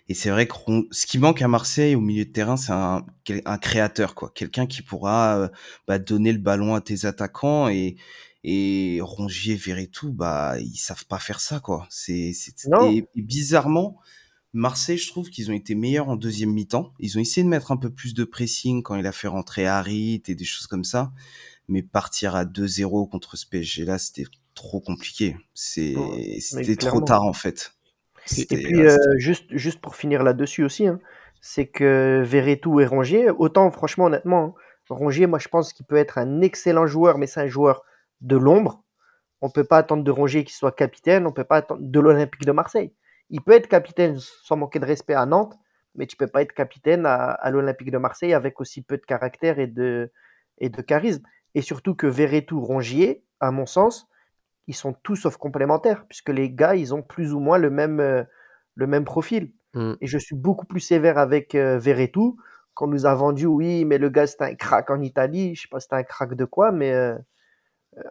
[0.08, 0.54] et c'est vrai que
[0.92, 3.04] ce qui manque à Marseille au milieu de terrain, c'est un,
[3.44, 5.48] un créateur, quoi, quelqu'un qui pourra euh,
[5.88, 7.96] bah, donner le ballon à tes attaquants et
[8.48, 9.58] et Rongier,
[9.90, 11.84] tout, bah ils savent pas faire ça, quoi.
[11.90, 12.32] C'est
[12.82, 13.98] et, et, bizarrement,
[14.52, 16.92] Marseille, je trouve qu'ils ont été meilleurs en deuxième mi-temps.
[17.00, 19.66] Ils ont essayé de mettre un peu plus de pressing quand il a fait rentrer
[19.66, 21.12] Harit et des choses comme ça
[21.68, 25.36] mais partir à 2-0 contre ce PSG là, c'était trop compliqué.
[25.54, 27.72] C'était trop tard en fait.
[28.36, 30.98] Et puis euh, juste, juste pour finir là-dessus aussi, hein,
[31.40, 34.62] c'est que Verretou et Rongier, autant franchement honnêtement, hein,
[34.94, 37.82] Rongier, moi, je pense qu'il peut être un excellent joueur, mais c'est un joueur
[38.20, 38.84] de l'ombre.
[39.40, 41.82] On ne peut pas attendre de Rongier qu'il soit capitaine, on ne peut pas attendre
[41.82, 42.92] de l'Olympique de Marseille.
[43.30, 45.54] Il peut être capitaine sans manquer de respect à Nantes,
[45.94, 49.58] mais tu peux pas être capitaine à, l'Olympique de Marseille avec aussi peu de caractère
[49.58, 50.12] et de,
[50.58, 51.22] et de charisme.
[51.56, 54.06] Et surtout que Verretou, Rongier, à mon sens,
[54.66, 57.98] ils sont tous sauf complémentaires, puisque les gars, ils ont plus ou moins le même,
[57.98, 58.24] euh,
[58.74, 59.54] le même profil.
[59.72, 59.94] Mm.
[60.02, 62.36] Et je suis beaucoup plus sévère avec euh, Verretou,
[62.74, 65.54] qu'on nous a vendu, oui, mais le gars, c'est un crack en Italie.
[65.54, 67.16] Je sais pas si c'est un crack de quoi, mais euh,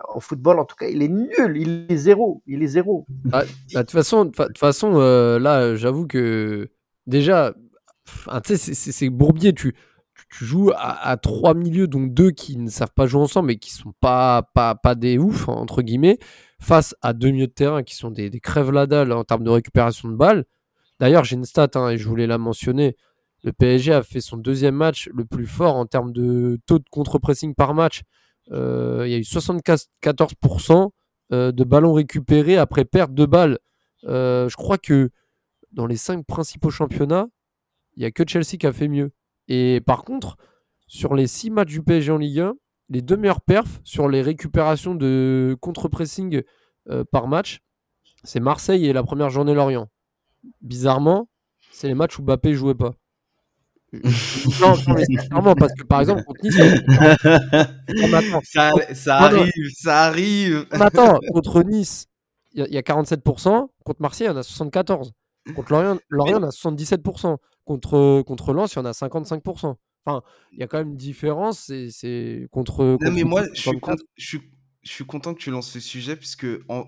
[0.09, 2.41] en football, en tout cas, il est nul, il est zéro.
[2.47, 3.05] Il est zéro.
[3.31, 3.43] Ah,
[3.75, 4.97] bah, de toute façon, de façon
[5.37, 6.71] là, j'avoue que
[7.05, 7.53] déjà,
[8.43, 9.75] sais, c'est Bourbier, tu,
[10.37, 13.71] tu joues à, trois milieux, donc deux qui ne savent pas jouer ensemble, mais qui
[13.71, 16.19] sont pas, pas, pas des ouf, entre guillemets,
[16.59, 19.43] face à deux milieux de terrain qui sont des, des crèves la dalle en termes
[19.43, 20.45] de récupération de balles.
[20.99, 22.95] D'ailleurs, j'ai une stat, hein, et je voulais la mentionner.
[23.43, 26.89] Le PSG a fait son deuxième match le plus fort en termes de taux de
[26.89, 28.01] contre-pressing par match.
[28.51, 30.89] Euh, il y a eu 74%
[31.31, 33.59] euh, de ballons récupérés après perte de balles.
[34.05, 35.09] Euh, je crois que
[35.71, 37.27] dans les cinq principaux championnats,
[37.95, 39.11] il n'y a que Chelsea qui a fait mieux.
[39.47, 40.37] Et par contre,
[40.87, 42.53] sur les six matchs du PSG en Ligue 1,
[42.89, 46.43] les deux meilleurs perfs sur les récupérations de contre-pressing
[46.89, 47.59] euh, par match,
[48.23, 49.89] c'est Marseille et la première journée Lorient.
[50.61, 51.29] Bizarrement,
[51.71, 52.93] c'est les matchs où Mbappé jouait pas.
[55.31, 56.57] non, non, parce que par exemple, contre Nice.
[58.51, 60.65] ça, ça arrive, ça arrive.
[60.71, 62.07] Attends, contre Nice,
[62.53, 63.67] il y, a 47%.
[63.83, 65.11] Contre Marseille, il y en a 74%.
[65.55, 67.37] Contre Lorient, Lorient on a 77%.
[67.65, 69.75] Contre, contre Lens, il y en a 55%.
[70.05, 71.71] Enfin, il y a quand même une différence.
[71.89, 72.97] C'est contre.
[73.01, 74.41] Non, mais moi, je suis,
[74.83, 76.85] je, suis, content que tu lances ce sujet, puisque en...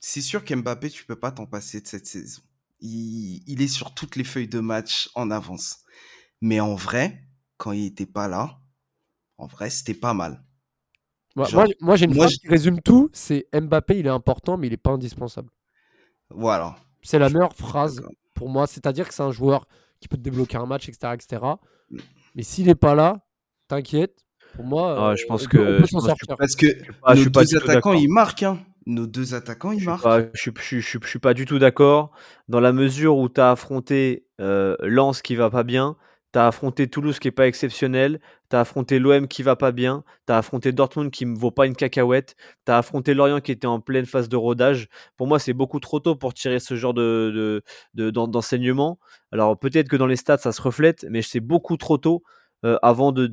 [0.00, 2.42] c'est sûr qu'Mbappé, tu peux pas t'en passer de cette saison.
[2.80, 5.78] Il, il, est sur toutes les feuilles de match en avance.
[6.42, 7.24] Mais en vrai,
[7.56, 8.60] quand il était pas là,
[9.38, 10.44] en vrai, c'était pas mal.
[11.34, 11.48] moi,
[11.80, 14.76] moi j'ai une phrase qui résume tout c'est Mbappé, il est important, mais il est
[14.76, 15.50] pas indispensable.
[16.30, 16.76] Voilà.
[17.02, 18.02] C'est la meilleure phrase
[18.34, 18.66] pour moi.
[18.66, 19.66] C'est-à-dire que c'est un joueur
[20.04, 21.14] qui peut te débloquer un match, etc.
[21.14, 21.42] etc.
[22.34, 23.24] Mais s'il n'est pas là,
[23.68, 24.22] t'inquiète.
[24.54, 25.78] Pour moi, ah, je pense que.
[26.36, 26.66] Parce que
[27.08, 28.42] nos suis deux attaquants, ils marquent.
[28.42, 28.58] Hein.
[28.84, 30.06] Nos deux attaquants, ils marquent.
[30.34, 32.10] je, je, je, suis pas du tout d'accord.
[32.48, 35.96] Dans la mesure où tu as affronté euh, Lens qui va pas bien,
[36.34, 38.18] tu as affronté Toulouse qui est pas exceptionnel,
[38.50, 41.52] tu as affronté l'OM qui va pas bien, tu as affronté Dortmund qui ne vaut
[41.52, 42.34] pas une cacahuète,
[42.66, 44.88] tu as affronté Lorient qui était en pleine phase de rodage.
[45.16, 47.62] Pour moi, c'est beaucoup trop tôt pour tirer ce genre de,
[47.94, 48.98] d'enseignement.
[49.30, 52.24] Alors peut-être que dans les stats, ça se reflète, mais c'est beaucoup trop tôt.
[52.64, 53.26] Euh, avant de,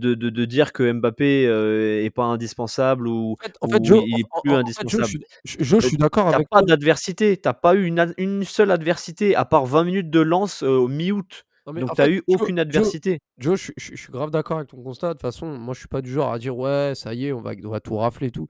[0.45, 5.07] dire que Mbappé euh, est pas indispensable ou, en fait, il est plus indispensable.
[5.45, 9.65] je, suis d'accord avec pas d'adversité, t'as pas eu une, une, seule adversité à part
[9.65, 11.45] 20 minutes de lance euh, au mi-août.
[11.65, 13.19] Donc, tu n'as eu aucune adversité.
[13.37, 15.09] Joe, je, suis grave d'accord avec ton constat.
[15.09, 17.33] De toute façon, moi, je suis pas du genre à dire ouais, ça y est,
[17.33, 18.47] on va, on va tout rafler et tout.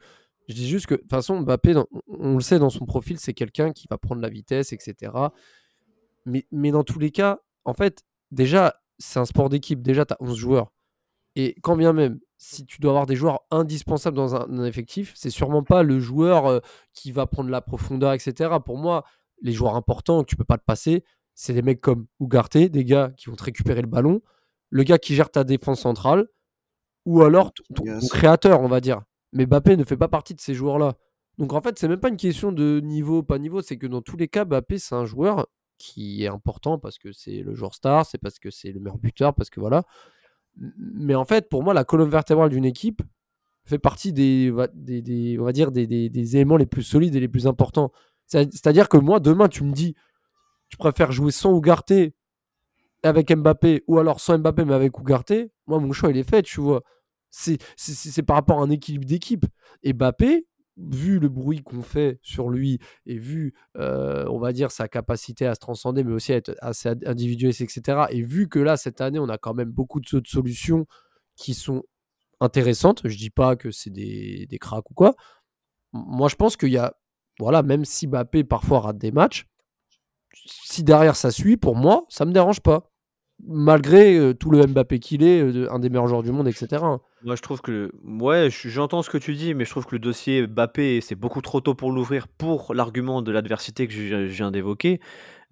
[0.47, 1.75] Je dis juste que, de toute façon, Mbappé,
[2.07, 5.11] on le sait dans son profil, c'est quelqu'un qui va prendre la vitesse, etc.
[6.25, 9.81] Mais, mais dans tous les cas, en fait, déjà, c'est un sport d'équipe.
[9.81, 10.71] Déjà, tu as 11 joueurs.
[11.35, 15.29] Et quand bien même, si tu dois avoir des joueurs indispensables dans un, effectif, c'est
[15.29, 16.59] sûrement pas le joueur euh,
[16.93, 18.55] qui va prendre la profondeur, etc.
[18.65, 19.05] Pour moi,
[19.41, 21.03] les joueurs importants, tu peux pas te passer,
[21.41, 24.21] c'est des mecs comme Ugarte, des gars qui vont te récupérer le ballon,
[24.69, 26.27] le gars qui gère ta défense centrale,
[27.07, 29.01] ou alors ton, créateur, on va dire.
[29.33, 30.93] Mais Bappé ne fait pas partie de ces joueurs-là.
[31.39, 34.03] Donc en fait, c'est même pas une question de niveau, pas niveau, c'est que dans
[34.03, 35.47] tous les cas, Bappé, c'est un joueur
[35.79, 38.99] qui est important parce que c'est le joueur star, c'est parce que c'est le meilleur
[38.99, 39.81] buteur, parce que voilà.
[40.77, 43.01] Mais en fait, pour moi, la colonne vertébrale d'une équipe
[43.65, 47.27] fait partie des, des, on va dire, des, des, éléments les plus solides et les
[47.27, 47.91] plus importants.
[48.27, 49.95] C'est-à-dire que moi, demain, tu me dis,
[50.71, 51.93] tu préfères jouer sans Ugarte
[53.03, 55.33] avec Mbappé ou alors sans Mbappé mais avec Ugarte,
[55.67, 56.81] moi mon choix il est fait, tu vois.
[57.29, 59.45] C'est par rapport à un équilibre d'équipe.
[59.83, 64.71] Et Mbappé, vu le bruit qu'on fait sur lui et vu, euh, on va dire,
[64.71, 68.03] sa capacité à se transcender, mais aussi à être assez individualiste, etc.
[68.09, 70.85] Et vu que là, cette année, on a quand même beaucoup de, solutions
[71.35, 71.83] qui sont
[72.39, 75.15] intéressantes, je dis pas que c'est des, des cracks ou quoi.
[75.93, 76.95] Moi, je pense qu'il y a,
[77.39, 79.47] voilà, même si Mbappé parfois rate des matchs,
[80.33, 82.89] si derrière ça suit, pour moi, ça me dérange pas.
[83.47, 86.83] Malgré euh, tout le Mbappé qu'il est, euh, un des meilleurs joueurs du monde, etc.
[87.23, 89.99] Moi, je trouve que, ouais, j'entends ce que tu dis, mais je trouve que le
[89.99, 94.51] dossier Mbappé, c'est beaucoup trop tôt pour l'ouvrir pour l'argument de l'adversité que je viens
[94.51, 94.99] d'évoquer.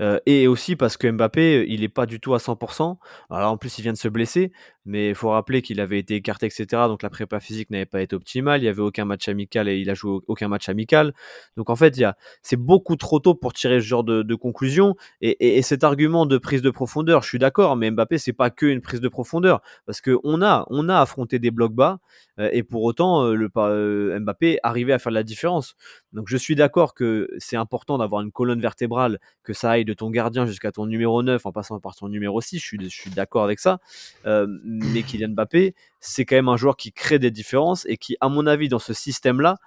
[0.01, 2.97] Euh, et aussi parce que Mbappé, il n'est pas du tout à 100%.
[3.29, 4.51] Alors en plus, il vient de se blesser,
[4.85, 6.65] mais il faut rappeler qu'il avait été écarté, etc.
[6.87, 8.61] Donc la prépa physique n'avait pas été optimale.
[8.61, 11.13] Il n'y avait aucun match amical et il a joué aucun match amical.
[11.57, 11.99] Donc en fait,
[12.41, 14.95] c'est beaucoup trop tôt pour tirer ce genre de, conclusion.
[15.21, 18.49] Et, et, cet argument de prise de profondeur, je suis d'accord, mais Mbappé, c'est pas
[18.49, 21.99] que une prise de profondeur, parce que on a, on a affronté des blocs bas,
[22.37, 23.49] et pour autant, le,
[24.19, 25.75] Mbappé arrivait à faire la différence.
[26.13, 29.93] Donc je suis d'accord que c'est important d'avoir une colonne vertébrale, que ça aille de
[29.93, 32.87] ton gardien jusqu'à ton numéro 9 en passant par ton numéro 6, je suis, je
[32.87, 33.79] suis d'accord avec ça.
[34.25, 38.29] mais Kylian Mbappé, c'est quand même un joueur qui crée des différences et qui, à
[38.29, 39.57] mon avis, dans ce système-là,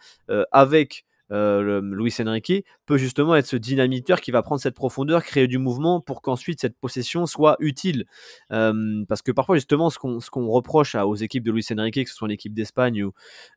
[0.52, 5.48] avec euh, Luis Enrique, peut justement être ce dynamiteur qui va prendre cette profondeur, créer
[5.48, 8.04] du mouvement pour qu'ensuite cette possession soit utile.
[8.52, 12.14] Euh, parce que parfois, justement, ce qu'on reproche aux équipes de Luis Enrique, que ce
[12.14, 13.04] soit l'équipe d'Espagne,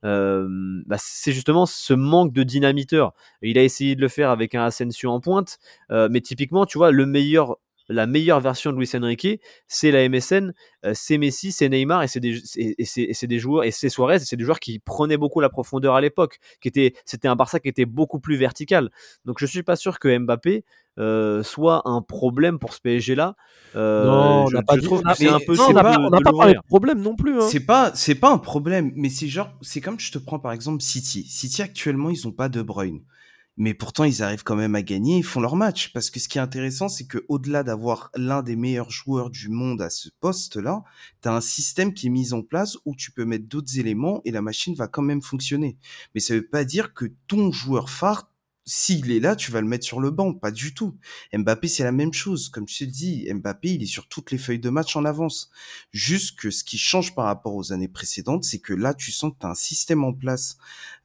[0.03, 0.47] euh,
[0.85, 3.13] bah, c'est justement ce manque de dynamiteur.
[3.41, 5.59] Il a essayé de le faire avec un Asensio en pointe,
[5.89, 7.57] mais typiquement, tu vois, le meilleur
[7.89, 10.53] la meilleure version de Luis Enrique, c'est la MSN,
[10.85, 14.35] euh, c'est Messi, c'est Neymar et c'est des, et des joueurs et c'est Suarez, c'est
[14.35, 17.69] des joueurs qui prenaient beaucoup la profondeur à l'époque, qui était, c'était un Barça qui
[17.69, 18.89] était beaucoup plus vertical.
[19.25, 20.63] Donc je suis pas sûr que Mbappé
[20.97, 23.35] euh, soit un problème pour ce PSG là.
[23.75, 24.75] Euh, non, on n'a pas
[25.15, 25.59] c'est un peu.
[25.59, 27.41] on n'a pas, parlé de problème non plus.
[27.41, 27.47] Hein.
[27.49, 30.53] C'est pas, c'est pas un problème, mais c'est genre, c'est comme je te prends par
[30.53, 31.23] exemple City.
[31.23, 33.01] City actuellement ils ont pas de Bruyne
[33.57, 35.93] mais pourtant ils arrivent quand même à gagner, ils font leur match.
[35.93, 39.49] Parce que ce qui est intéressant, c'est que au-delà d'avoir l'un des meilleurs joueurs du
[39.49, 40.83] monde à ce poste-là,
[41.21, 44.21] tu as un système qui est mis en place où tu peux mettre d'autres éléments
[44.25, 45.77] et la machine va quand même fonctionner.
[46.13, 48.29] Mais ça veut pas dire que ton joueur phare
[48.67, 50.97] s'il est là, tu vas le mettre sur le banc, pas du tout.
[51.31, 52.49] Mbappé, c'est la même chose.
[52.49, 55.51] Comme tu te dis, Mbappé, il est sur toutes les feuilles de match en avance.
[55.91, 59.33] Juste que ce qui change par rapport aux années précédentes, c'est que là, tu sens
[59.33, 60.57] que tu un système en place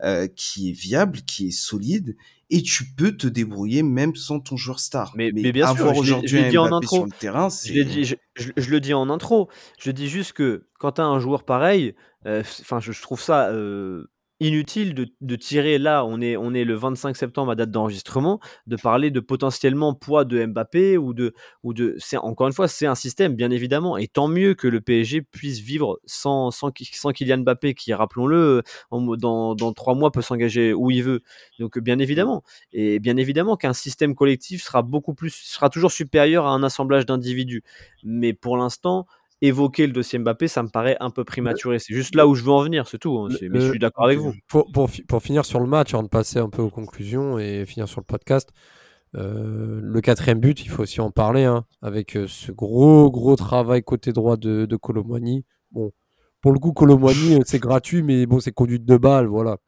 [0.02, 2.16] euh, qui est viable, qui est solide,
[2.50, 5.12] et tu peux te débrouiller même sans ton joueur star.
[5.16, 6.96] Mais, bien sûr, aujourd'hui je, en intro.
[6.96, 8.14] sur le terrain, je,
[8.56, 9.48] je, le dis en intro.
[9.78, 11.94] Je dis juste que quand tu as un joueur pareil,
[12.26, 14.09] euh, enfin, je, trouve ça euh,
[14.40, 18.76] inutile de, tirer là, on est, on est le 25 septembre à date d'enregistrement, de
[18.76, 22.86] parler de potentiellement poids de Mbappé ou de, ou de, c'est encore une fois, c'est
[22.86, 27.12] un système bien évidemment, et tant mieux que le PSG puisse vivre sans, sans, sans
[27.12, 31.20] Kylian Mbappé, qui rappelons-le, dans, dans trois mois peut s'engager où il veut.
[31.58, 36.46] Donc bien évidemment, et bien évidemment qu'un système collectif sera beaucoup plus, sera toujours supérieur
[36.46, 37.62] à un assemblage d'individus.
[38.02, 39.06] Mais pour l'instant,
[39.42, 41.78] évoquer le dossier Mbappé, ça me paraît un peu prématuré.
[41.78, 43.18] C'est juste là où je veux en venir, c'est tout.
[43.18, 43.28] Hein.
[43.42, 44.34] mais je suis d'accord avec vous.
[44.48, 47.88] Pour, pour, finir sur le match, avant de passer un peu aux conclusions et finir
[47.88, 48.50] sur le podcast,
[49.16, 53.36] euh, le quatrième but, il faut aussi en parler, hein, avec euh, ce gros, gros
[53.36, 54.78] travail côté droit de, de
[55.72, 55.92] Bon,
[56.40, 59.58] pour le coup, Colomwani, euh, c'est gratuit, mais bon, c'est conduite de balle, voilà.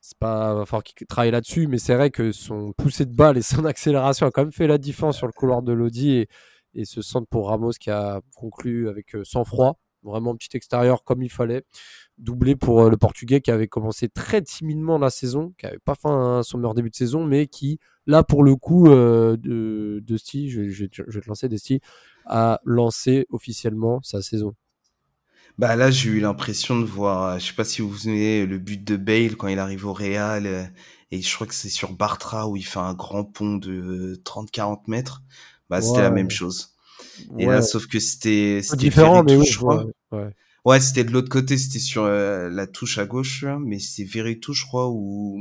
[0.00, 3.38] C'est pas, va falloir qu'il travaille là-dessus, mais c'est vrai que son poussée de balle
[3.38, 6.28] et son accélération a quand même fait la différence sur le couloir de Lodi et,
[6.74, 11.22] et ce centre pour Ramos qui a conclu avec euh, sang-froid, vraiment petit extérieur comme
[11.22, 11.64] il fallait,
[12.18, 15.94] doublé pour euh, le Portugais qui avait commencé très timidement la saison, qui n'avait pas
[15.94, 20.16] fait son meilleur début de saison, mais qui, là pour le coup, euh, de, de
[20.16, 21.80] je, vais te lancer Desti,
[22.26, 24.54] a lancé officiellement sa saison.
[25.56, 28.58] Bah là, j'ai eu l'impression de voir, je sais pas si vous vous souvenez, le
[28.58, 30.72] but de Bale quand il arrive au Real,
[31.12, 34.80] et je crois que c'est sur Bartra où il fait un grand pont de 30-40
[34.88, 35.22] mètres.
[35.70, 36.70] Bah, c'était la même chose.
[37.38, 39.86] Et là, sauf que c'était différent, mais oui, je crois.
[40.64, 44.54] Ouais, c'était de l'autre côté, c'était sur euh, la touche à gauche, mais c'est Veretout,
[44.54, 45.38] je crois, où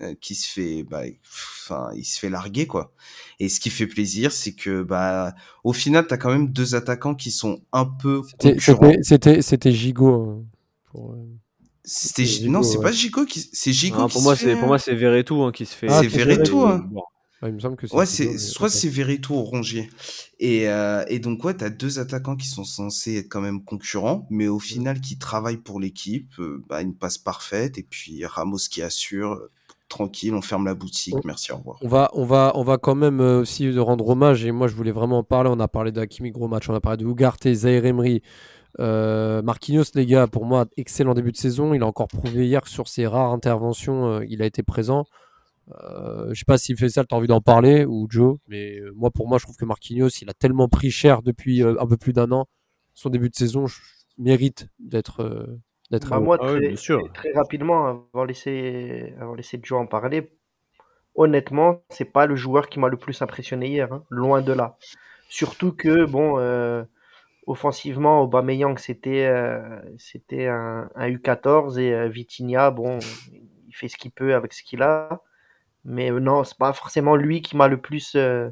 [0.00, 2.92] euh, qui se fait, bah, enfin, il se fait larguer quoi.
[3.40, 7.14] Et ce qui fait plaisir, c'est que bah, au final, t'as quand même deux attaquants
[7.14, 8.22] qui sont un peu
[9.02, 10.14] C'était, c'était Gigot.
[10.14, 10.44] Hein,
[10.90, 11.12] pour...
[11.12, 11.16] Euh,
[11.84, 14.08] c'était non, c'est pas Gigot qui, c'est Gigot.
[14.08, 15.86] pour, moi, c'est, pour moi, c'est Veretout hein, qui se fait.
[15.88, 16.62] Ah, c'est Veretout.
[16.62, 16.88] Hein.
[17.44, 17.94] Ah, il me semble que c'est.
[17.94, 19.90] Ouais, c'est soit c'est Verito ou Rongier.
[20.40, 24.26] Et, euh, et donc ouais, t'as deux attaquants qui sont censés être quand même concurrents,
[24.30, 26.32] mais au final qui travaillent pour l'équipe.
[26.38, 29.38] Euh, bah, une passe parfaite et puis Ramos qui assure.
[29.90, 31.14] tranquille, on ferme la boutique.
[31.26, 31.76] Merci, au revoir.
[31.82, 34.42] On va, on va, on va quand même euh, aussi rendre hommage.
[34.46, 35.50] Et moi, je voulais vraiment en parler.
[35.52, 38.22] On a parlé d'Akimi gros match, on a parlé de Ugarte, Zaire Emery.
[38.78, 41.74] Marquinhos, les gars, pour moi, excellent début de saison.
[41.74, 45.04] Il a encore prouvé hier sur ses rares interventions, il a été présent.
[45.72, 48.78] Euh, je sais pas s'il fait ça, tu as envie d'en parler ou Joe, mais
[48.78, 51.80] euh, moi pour moi je trouve que Marquinhos il a tellement pris cher depuis euh,
[51.80, 52.46] un peu plus d'un an.
[52.92, 53.64] Son début de saison
[54.18, 55.58] mérite d'être
[55.90, 56.10] d'être.
[56.10, 60.30] Bah, moi ah très, très, rapidement avant laisser avant laisser Joe en parler.
[61.16, 64.76] Honnêtement, c'est pas le joueur qui m'a le plus impressionné hier, hein, loin de là.
[65.28, 66.38] Surtout que bon,
[67.46, 69.32] offensivement, Aubameyang c'était
[69.96, 72.98] c'était un, un, U14 et Vitinha, bon,
[73.66, 75.22] il fait ce qu'il peut avec ce qu'il a.
[75.84, 78.48] Mais non, c'est pas forcément lui qui m'a le plus, euh,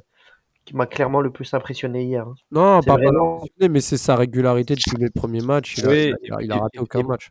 [0.65, 2.27] qui m'a clairement le plus impressionné hier.
[2.27, 2.35] Hein.
[2.51, 3.43] Non, pas vraiment...
[3.61, 5.79] mais c'est sa régularité depuis les premiers matchs.
[5.79, 7.31] Il, a, raté aucun match.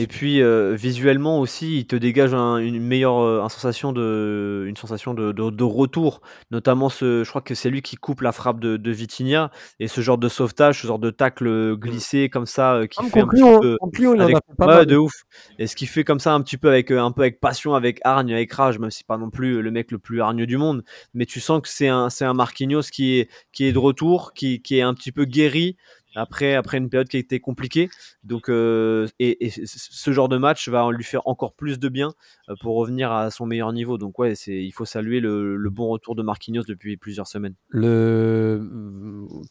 [0.00, 5.12] Et puis euh, visuellement aussi, il te dégage une meilleure euh, sensation de une sensation
[5.12, 6.20] de, de, retour,
[6.52, 9.88] notamment ce, je crois que c'est lui qui coupe la frappe de, de Vitinha et
[9.88, 13.26] ce genre de sauvetage, ce genre de tacle glissé comme ça euh, qui fait un
[13.26, 13.76] petit peu
[14.20, 15.14] avec, de ouf.
[15.58, 17.98] Et ce qui fait comme ça un petit peu avec un peu avec passion, avec
[18.04, 20.84] hargne, avec rage, même si pas non plus le mec le plus hargneux du monde,
[21.12, 24.32] mais tu sens que c'est un c'est un Marquinhos qui est qui est de retour,
[24.32, 25.76] qui qui est un petit peu guéri
[26.18, 27.88] après, après une période qui a été compliquée.
[28.24, 32.12] Donc, euh, et, ce genre de match va lui faire encore plus de bien
[32.48, 33.98] euh, pour revenir à son meilleur niveau.
[33.98, 37.54] Donc, ouais, il faut saluer le, bon retour de Marquinhos depuis plusieurs semaines.
[37.68, 38.60] Le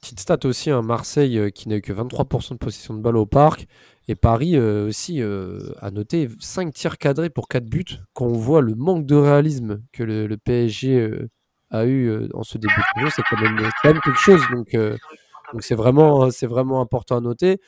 [0.01, 3.18] petite stat aussi, un Marseille euh, qui n'a eu que 23% de possession de balle
[3.18, 3.68] au parc.
[4.09, 7.84] Et Paris aussi a noté 5 tirs cadrés pour 4 buts.
[8.13, 11.28] Quand on voit le manque de réalisme que le, PSG
[11.72, 14.41] a eu en ce début de saison, c'est quand, même quelque chose.
[14.53, 14.78] Donc,
[15.53, 17.59] donc c'est vraiment, c'est vraiment important à noter.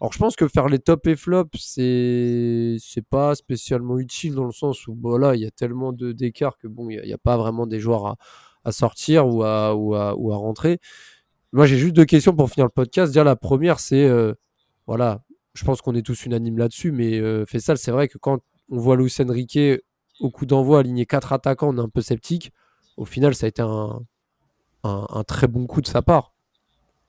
[0.00, 4.44] Alors je pense que faire les top et flop, c'est c'est pas spécialement utile dans
[4.44, 7.18] le sens où voilà, il y a tellement de d'écart que bon, il n'y a,
[7.18, 8.16] pas vraiment des joueurs à,
[8.64, 10.78] à sortir ou à, ou à, ou à rentrer.
[11.52, 13.12] Moi, j'ai juste deux questions pour finir le podcast.
[13.12, 14.34] Déjà, la première, c'est euh,
[14.86, 15.22] voilà,
[15.54, 18.78] je pense qu'on est tous unanimes là-dessus, mais euh, ça c'est vrai que quand on
[18.78, 19.58] voit Luis Enrique
[20.20, 22.52] au coup d'envoi aligner quatre attaquants, on est un peu sceptique.
[22.96, 24.00] Au final, ça a été un,
[24.84, 26.33] un, un très bon coup de sa part.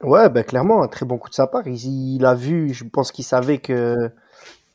[0.03, 1.67] Ouais, ben clairement, un très bon coup de sa part.
[1.67, 4.11] Il, a vu, je pense qu'il savait que,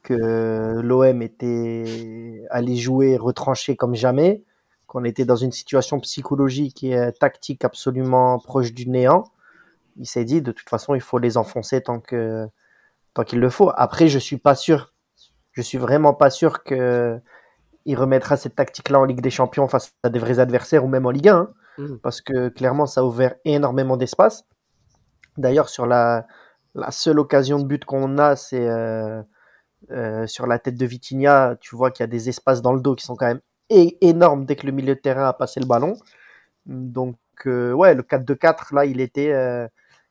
[0.03, 4.43] que l'OM était allé jouer retranché comme jamais,
[4.87, 9.25] qu'on était dans une situation psychologique et tactique absolument proche du néant.
[9.99, 12.49] Il s'est dit, de toute façon, il faut les enfoncer tant que
[13.15, 13.71] tant qu'il le faut.
[13.77, 14.93] Après, je suis pas sûr,
[15.53, 17.21] je suis vraiment pas sûr que
[17.87, 21.07] il remettra cette tactique-là en Ligue des Champions face à des vrais adversaires ou même
[21.07, 21.51] en Ligue 1, hein.
[21.79, 21.97] mmh.
[22.03, 24.45] parce que clairement, ça a ouvert énormément d'espace.
[25.41, 26.27] D'ailleurs, sur la,
[26.91, 29.23] seule occasion de but qu'on a, c'est euh,
[29.91, 31.57] euh, sur la tête de Vitinha.
[31.61, 34.45] Tu vois qu'il y a des espaces dans le dos qui sont quand même énormes
[34.45, 35.97] dès que le milieu de terrain a passé le ballon.
[36.67, 37.17] Donc,
[37.47, 39.35] euh, ouais, le 4-2-4, là, il était,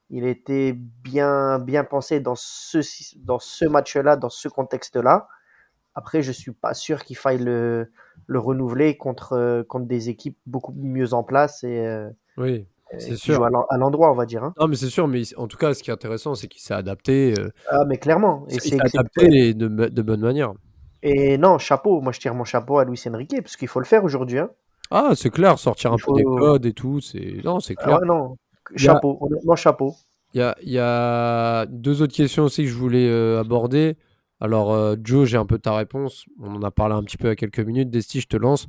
[0.10, 5.28] il était bien, pensé dans ce, match-là, dans ce contexte-là.
[5.94, 7.92] Après, je suis pas sûr qu'il faille le,
[8.26, 11.64] le renouveler contre, des équipes beaucoup mieux en place.
[12.38, 12.66] Oui.
[12.98, 13.44] C'est sûr.
[13.44, 14.44] à l'endroit, on va dire.
[14.44, 14.54] Hein.
[14.60, 16.74] Non, mais c'est sûr, mais en tout cas, ce qui est intéressant, c'est qu'il s'est
[16.74, 17.34] adapté.
[17.38, 18.46] Euh, ah, mais clairement.
[18.50, 20.54] Et il s'est adapté de, de, bonne manière.
[21.04, 22.02] Et non, chapeau.
[22.02, 24.40] Moi, je tire mon chapeau à Luis Enrique, parce qu'il faut le faire aujourd'hui.
[24.40, 24.50] Hein.
[24.92, 27.00] Ah, c'est clair, sortir un peu des codes et tout.
[27.00, 27.42] C'est...
[27.44, 28.00] Non, c'est clair.
[28.02, 28.38] Ah, non,
[28.76, 29.26] chapeau, a...
[29.26, 29.94] honnêtement, chapeau.
[30.34, 33.98] Il y a, y a, deux autres questions aussi que je voulais euh, aborder.
[34.40, 36.26] Alors, euh, Joe, j'ai un peu ta réponse.
[36.42, 37.90] On en a parlé un petit peu à quelques minutes.
[37.90, 38.68] Desti, je te lance.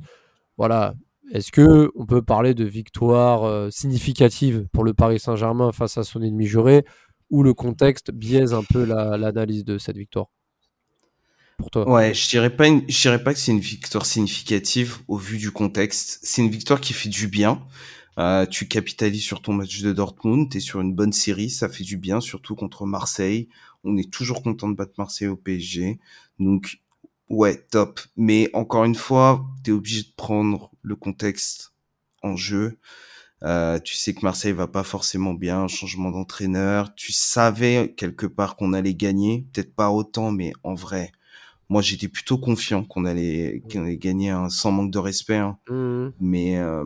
[0.57, 0.93] Voilà,
[1.33, 6.03] est-ce que on peut parler de victoire euh, significative pour le Paris Saint-Germain face à
[6.03, 6.83] son ennemi juré
[7.29, 10.27] ou le contexte biaise un peu l'analyse de cette victoire?
[11.57, 15.15] Pour toi Ouais, je dirais pas, je dirais pas que c'est une victoire significative au
[15.15, 16.19] vu du contexte.
[16.21, 17.61] C'est une victoire qui fait du bien.
[18.17, 21.85] Euh, tu capitalises sur ton match de Dortmund, tu sur une bonne série, ça fait
[21.85, 23.47] du bien, surtout contre Marseille.
[23.85, 25.97] On est toujours content de battre Marseille au PSG.
[26.39, 26.81] Donc
[27.31, 28.01] Ouais, top.
[28.17, 31.71] Mais encore une fois, tu es obligé de prendre le contexte
[32.21, 32.77] en jeu.
[33.43, 36.93] Euh, tu sais que Marseille va pas forcément bien, changement d'entraîneur.
[36.93, 41.13] Tu savais quelque part qu'on allait gagner, peut-être pas autant, mais en vrai,
[41.69, 45.37] moi j'étais plutôt confiant qu'on allait, qu'on allait gagner sans manque de respect.
[45.37, 45.57] Hein.
[45.69, 46.09] Mmh.
[46.19, 46.83] Mais euh,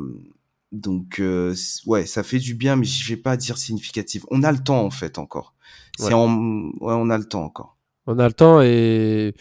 [0.71, 1.55] donc euh,
[1.87, 4.25] ouais, ça fait du bien, mais je vais pas dire significatif.
[4.29, 5.55] On a le temps en fait encore.
[5.97, 7.77] C'est ouais, on a le temps encore.
[8.05, 9.33] On a le temps et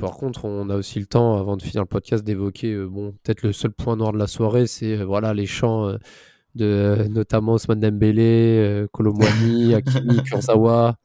[0.00, 3.12] par contre, on a aussi le temps, avant de finir le podcast, d'évoquer euh, bon,
[3.22, 5.98] peut-être le seul point noir de la soirée, c'est euh, voilà les chants euh,
[6.56, 10.96] de notamment Osman Dembélé, Colomwani, Hakimi, Kurzawa.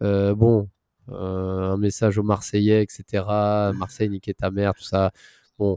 [0.00, 0.68] bon,
[1.08, 3.24] un message aux Marseillais, etc.
[3.74, 5.12] Marseille, niquez ta mère, tout ça.
[5.58, 5.76] Bon,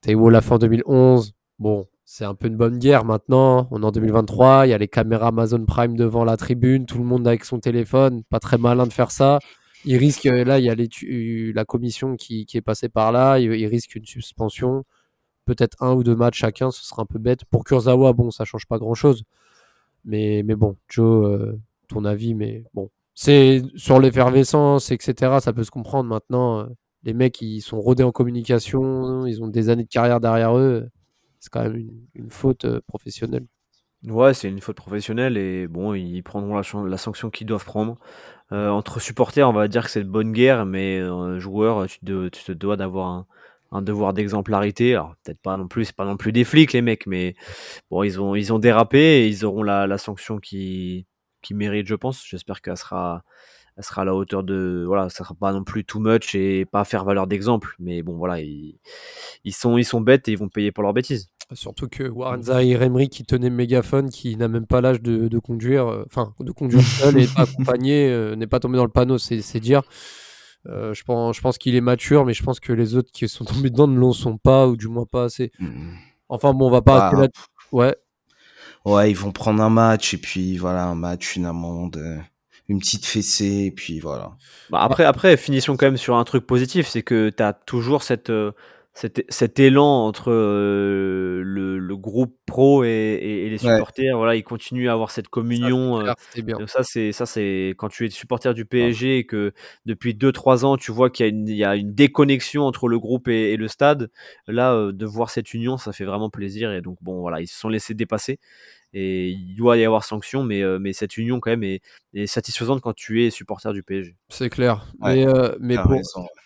[0.00, 1.34] Théo la fin 2011.
[1.60, 3.68] Bon, c'est un peu une bonne guerre maintenant.
[3.70, 4.66] On est en 2023.
[4.66, 6.86] Il y a les caméras Amazon Prime devant la tribune.
[6.86, 8.24] Tout le monde avec son téléphone.
[8.24, 9.38] Pas très malin de faire ça
[9.84, 13.94] il risque, là, il y a la commission qui, est passée par là, il, risque
[13.94, 14.84] une suspension,
[15.44, 17.44] peut-être un ou deux matchs chacun, ce sera un peu bête.
[17.46, 19.24] Pour Kurzawa, bon, ça change pas grand-chose.
[20.04, 22.90] Mais, mais bon, Joe, euh, ton avis, mais bon.
[23.14, 26.60] C'est sur l'effervescence, etc., ça peut se comprendre maintenant.
[26.60, 26.66] Euh,
[27.04, 30.88] les mecs, ils sont rodés en communication, ils ont des années de carrière derrière eux.
[31.40, 33.46] C'est quand même une, faute euh, professionnelle.
[34.04, 37.98] Ouais, c'est une faute professionnelle et bon, ils prendront la, la sanction qu'ils doivent prendre.
[38.52, 42.00] Euh, entre supporters, on va dire que c'est de bonne guerre, mais euh, joueur, tu,
[42.00, 43.26] te dois d'avoir
[43.70, 44.92] un, devoir d'exemplarité.
[44.94, 47.34] Alors peut-être pas non plus, c'est pas non plus des flics les mecs, mais
[47.90, 51.06] bon, ils ont ils ont dérapé et ils auront la, sanction qui
[51.42, 52.26] qui mérite, je pense.
[52.26, 53.22] J'espère qu'elle sera
[53.76, 56.66] elle sera à la hauteur de voilà, ça sera pas non plus too much et
[56.66, 57.74] pas faire valeur d'exemple.
[57.78, 58.78] Mais bon voilà, ils,
[59.52, 61.28] sont ils sont bêtes et ils vont payer pour leurs bêtises.
[61.52, 65.38] Surtout que Warren Zahir Emery qui tenait le mégaphone, qui n'a même pas l'âge de,
[65.38, 68.90] conduire, euh, enfin de conduire seul et pas accompagné, euh, n'est pas tombé dans le
[68.90, 69.82] panneau, c'est dire.
[70.66, 73.28] Euh, je pense, je pense qu'il est mature, mais je pense que les autres qui
[73.28, 75.50] sont tombés dedans ne l'en sont pas, ou du moins pas assez.
[75.58, 75.94] Mmh.
[76.28, 77.10] Enfin bon, on va pas.
[77.10, 77.28] Bah,
[77.72, 77.96] ouais.
[78.84, 82.24] Ouais, ils vont prendre un match et puis voilà, un match, une amende
[82.68, 84.32] une petite fessée, et puis voilà.
[84.70, 88.02] Bah après, après, finissons quand même sur un truc positif, c'est que tu as toujours
[88.02, 88.52] cette, euh,
[88.94, 94.16] cet, cet, élan entre euh, le, le, groupe pro et, et, les supporters.
[94.16, 96.04] Voilà, ils continuent à avoir cette communion.
[96.04, 99.52] Ça, euh, c'est ça, c'est quand tu es supporter du PSG et que
[99.86, 102.86] depuis 2-3 ans, tu vois qu'il y, a une, il y a une déconnexion entre
[102.86, 104.10] le groupe et, le stade.
[104.46, 106.70] Là, de voir cette union, ça fait vraiment plaisir.
[106.72, 108.38] Et donc, bon, voilà, ils se sont laissés dépasser
[108.94, 111.80] et il doit y avoir sanction, mais, mais cette union quand même est,
[112.26, 114.14] satisfaisante quand tu es supporter du PSG.
[114.28, 115.24] C'est clair, mais,
[115.60, 115.76] mais,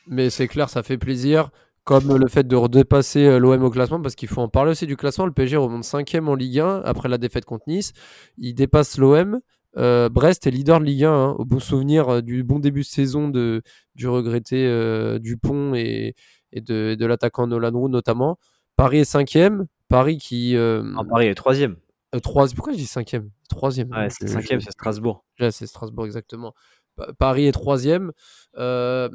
[0.06, 1.50] mais c'est clair, ça fait plaisir.
[1.86, 4.86] Comme le fait de redépasser euh, l'OM au classement, parce qu'il faut en parler aussi
[4.86, 5.24] du classement.
[5.24, 7.92] Le PSG remonte 5 en Ligue 1 après la défaite contre Nice.
[8.36, 9.40] Il dépasse l'OM.
[9.74, 13.28] Brest est leader de Ligue 1, hein, au bon souvenir du bon début de saison
[13.28, 13.62] de,
[13.94, 16.14] du regretté Dupont et,
[16.52, 18.38] et de, de l'attaquant Nolan Roux notamment.
[18.76, 19.66] Paris est cinquième.
[19.88, 20.56] Paris qui.
[21.10, 21.76] Paris est troisième.
[22.14, 23.30] Euh, pourquoi je dis cinquième?
[23.48, 23.90] Troisième.
[23.90, 25.24] Ouais, c'est cinquième, c'est Strasbourg.
[25.40, 26.54] Ouais, c'est Strasbourg, exactement.
[27.18, 28.12] Paris est troisième.
[28.56, 29.08] Euh,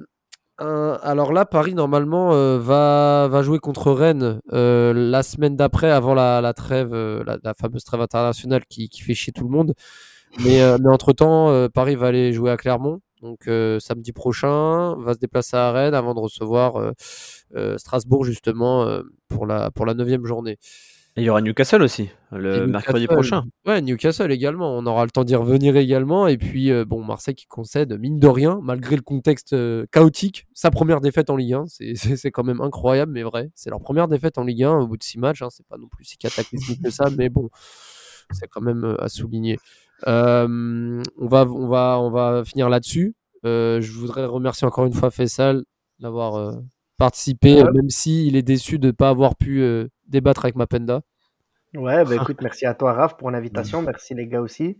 [0.62, 6.94] alors là, Paris, normalement, euh, va, jouer contre Rennes la semaine d'après, avant la, trêve,
[6.94, 9.74] la, fameuse trêve internationale qui, fait chier tout le monde.
[10.44, 13.02] Mais, entre-temps, Paris va aller jouer à Clermont.
[13.22, 13.48] Donc
[13.80, 16.94] samedi prochain, va se déplacer à Rennes avant de recevoir
[17.78, 18.88] Strasbourg, justement,
[19.30, 20.58] pour la neuvième journée
[21.18, 23.44] il y aura Newcastle aussi, le mercredi prochain.
[23.66, 24.78] Ouais, Newcastle également.
[24.78, 26.28] On aura le temps d'y revenir également.
[26.28, 30.48] Et puis, euh, bon, Marseille qui concède, mine de rien, malgré le contexte euh, chaotique,
[30.54, 31.66] sa première défaite en Ligue 1.
[31.96, 33.52] C'est quand même incroyable, mais vrai.
[33.56, 35.42] C'est leur première défaite en Ligue 1 au bout de six matchs.
[35.42, 35.50] Hein.
[35.50, 37.50] C'est pas non plus si cataclysmique que ça, mais bon,
[38.32, 39.58] c'est quand même euh, à souligner.
[40.08, 43.16] on, va, on, va, on va finir là-dessus.
[43.44, 45.64] je voudrais remercier encore une fois Faisal
[46.00, 46.58] d'avoir
[47.02, 49.64] participé, même s'il est déçu de ne pas avoir pu
[50.08, 51.02] débattre avec Mapenda.
[51.76, 53.82] Ouais, bah écoute, merci à toi, Raph, pour l'invitation.
[53.82, 54.78] Merci les gars aussi.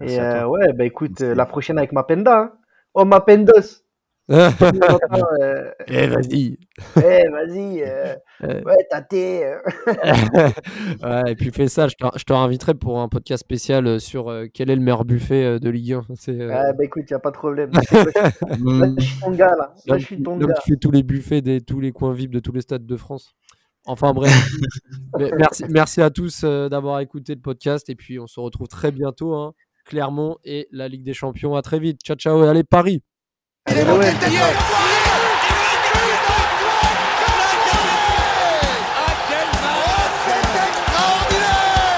[0.00, 2.38] et euh, ouais, bah écoute, euh, la prochaine avec Mapenda.
[2.38, 2.52] Hein.
[2.94, 3.62] Oh, Mapendos euh,
[4.30, 6.56] Eh, vas-y.
[6.96, 7.82] Eh, vas-y.
[8.42, 9.54] ouais, tâté.
[11.02, 14.76] ouais, et puis fais ça, je te, réinviterai pour un podcast spécial sur quel est
[14.76, 16.02] le meilleur buffet de Ligue 1.
[16.28, 17.70] Ouais, bah écoute, il n'y a pas de problème.
[17.72, 17.82] là,
[18.98, 19.74] je suis ton gars, là.
[19.86, 20.54] là je suis ton gars.
[20.64, 22.96] Tu fais tous les buffets des tous les coins vifs de tous les stades de
[22.96, 23.34] France.
[23.86, 24.50] Enfin bref,
[25.38, 28.92] merci, merci à tous euh, d'avoir écouté le podcast et puis on se retrouve très
[28.92, 29.34] bientôt.
[29.34, 29.54] Hein.
[29.84, 31.54] Clermont et la Ligue des Champions.
[31.56, 32.00] À très vite.
[32.02, 33.02] Ciao, ciao et allez Paris.
[33.70, 33.84] Allez,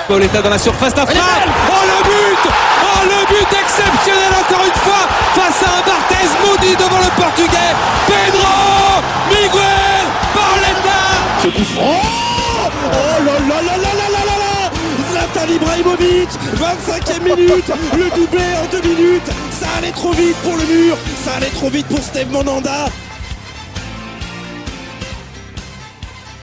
[0.06, 1.22] Pauletta dans la surface d'affaire.
[1.68, 2.52] Oh le but.
[2.84, 7.72] Oh le but exceptionnel encore une fois face à un Barthez maudit devant le portugais.
[8.06, 9.00] Pedro
[9.30, 10.04] Miguel
[10.34, 11.00] Pauletta
[11.42, 12.22] Ce coup Oh
[12.84, 14.70] Oh là là là là là là là là.
[15.10, 17.70] Zlatan Ibrahimovic 25e minute.
[17.96, 19.30] Le doublé en deux minutes
[19.82, 22.86] allait trop vite pour le mur Ça allait trop vite pour Steve Monanda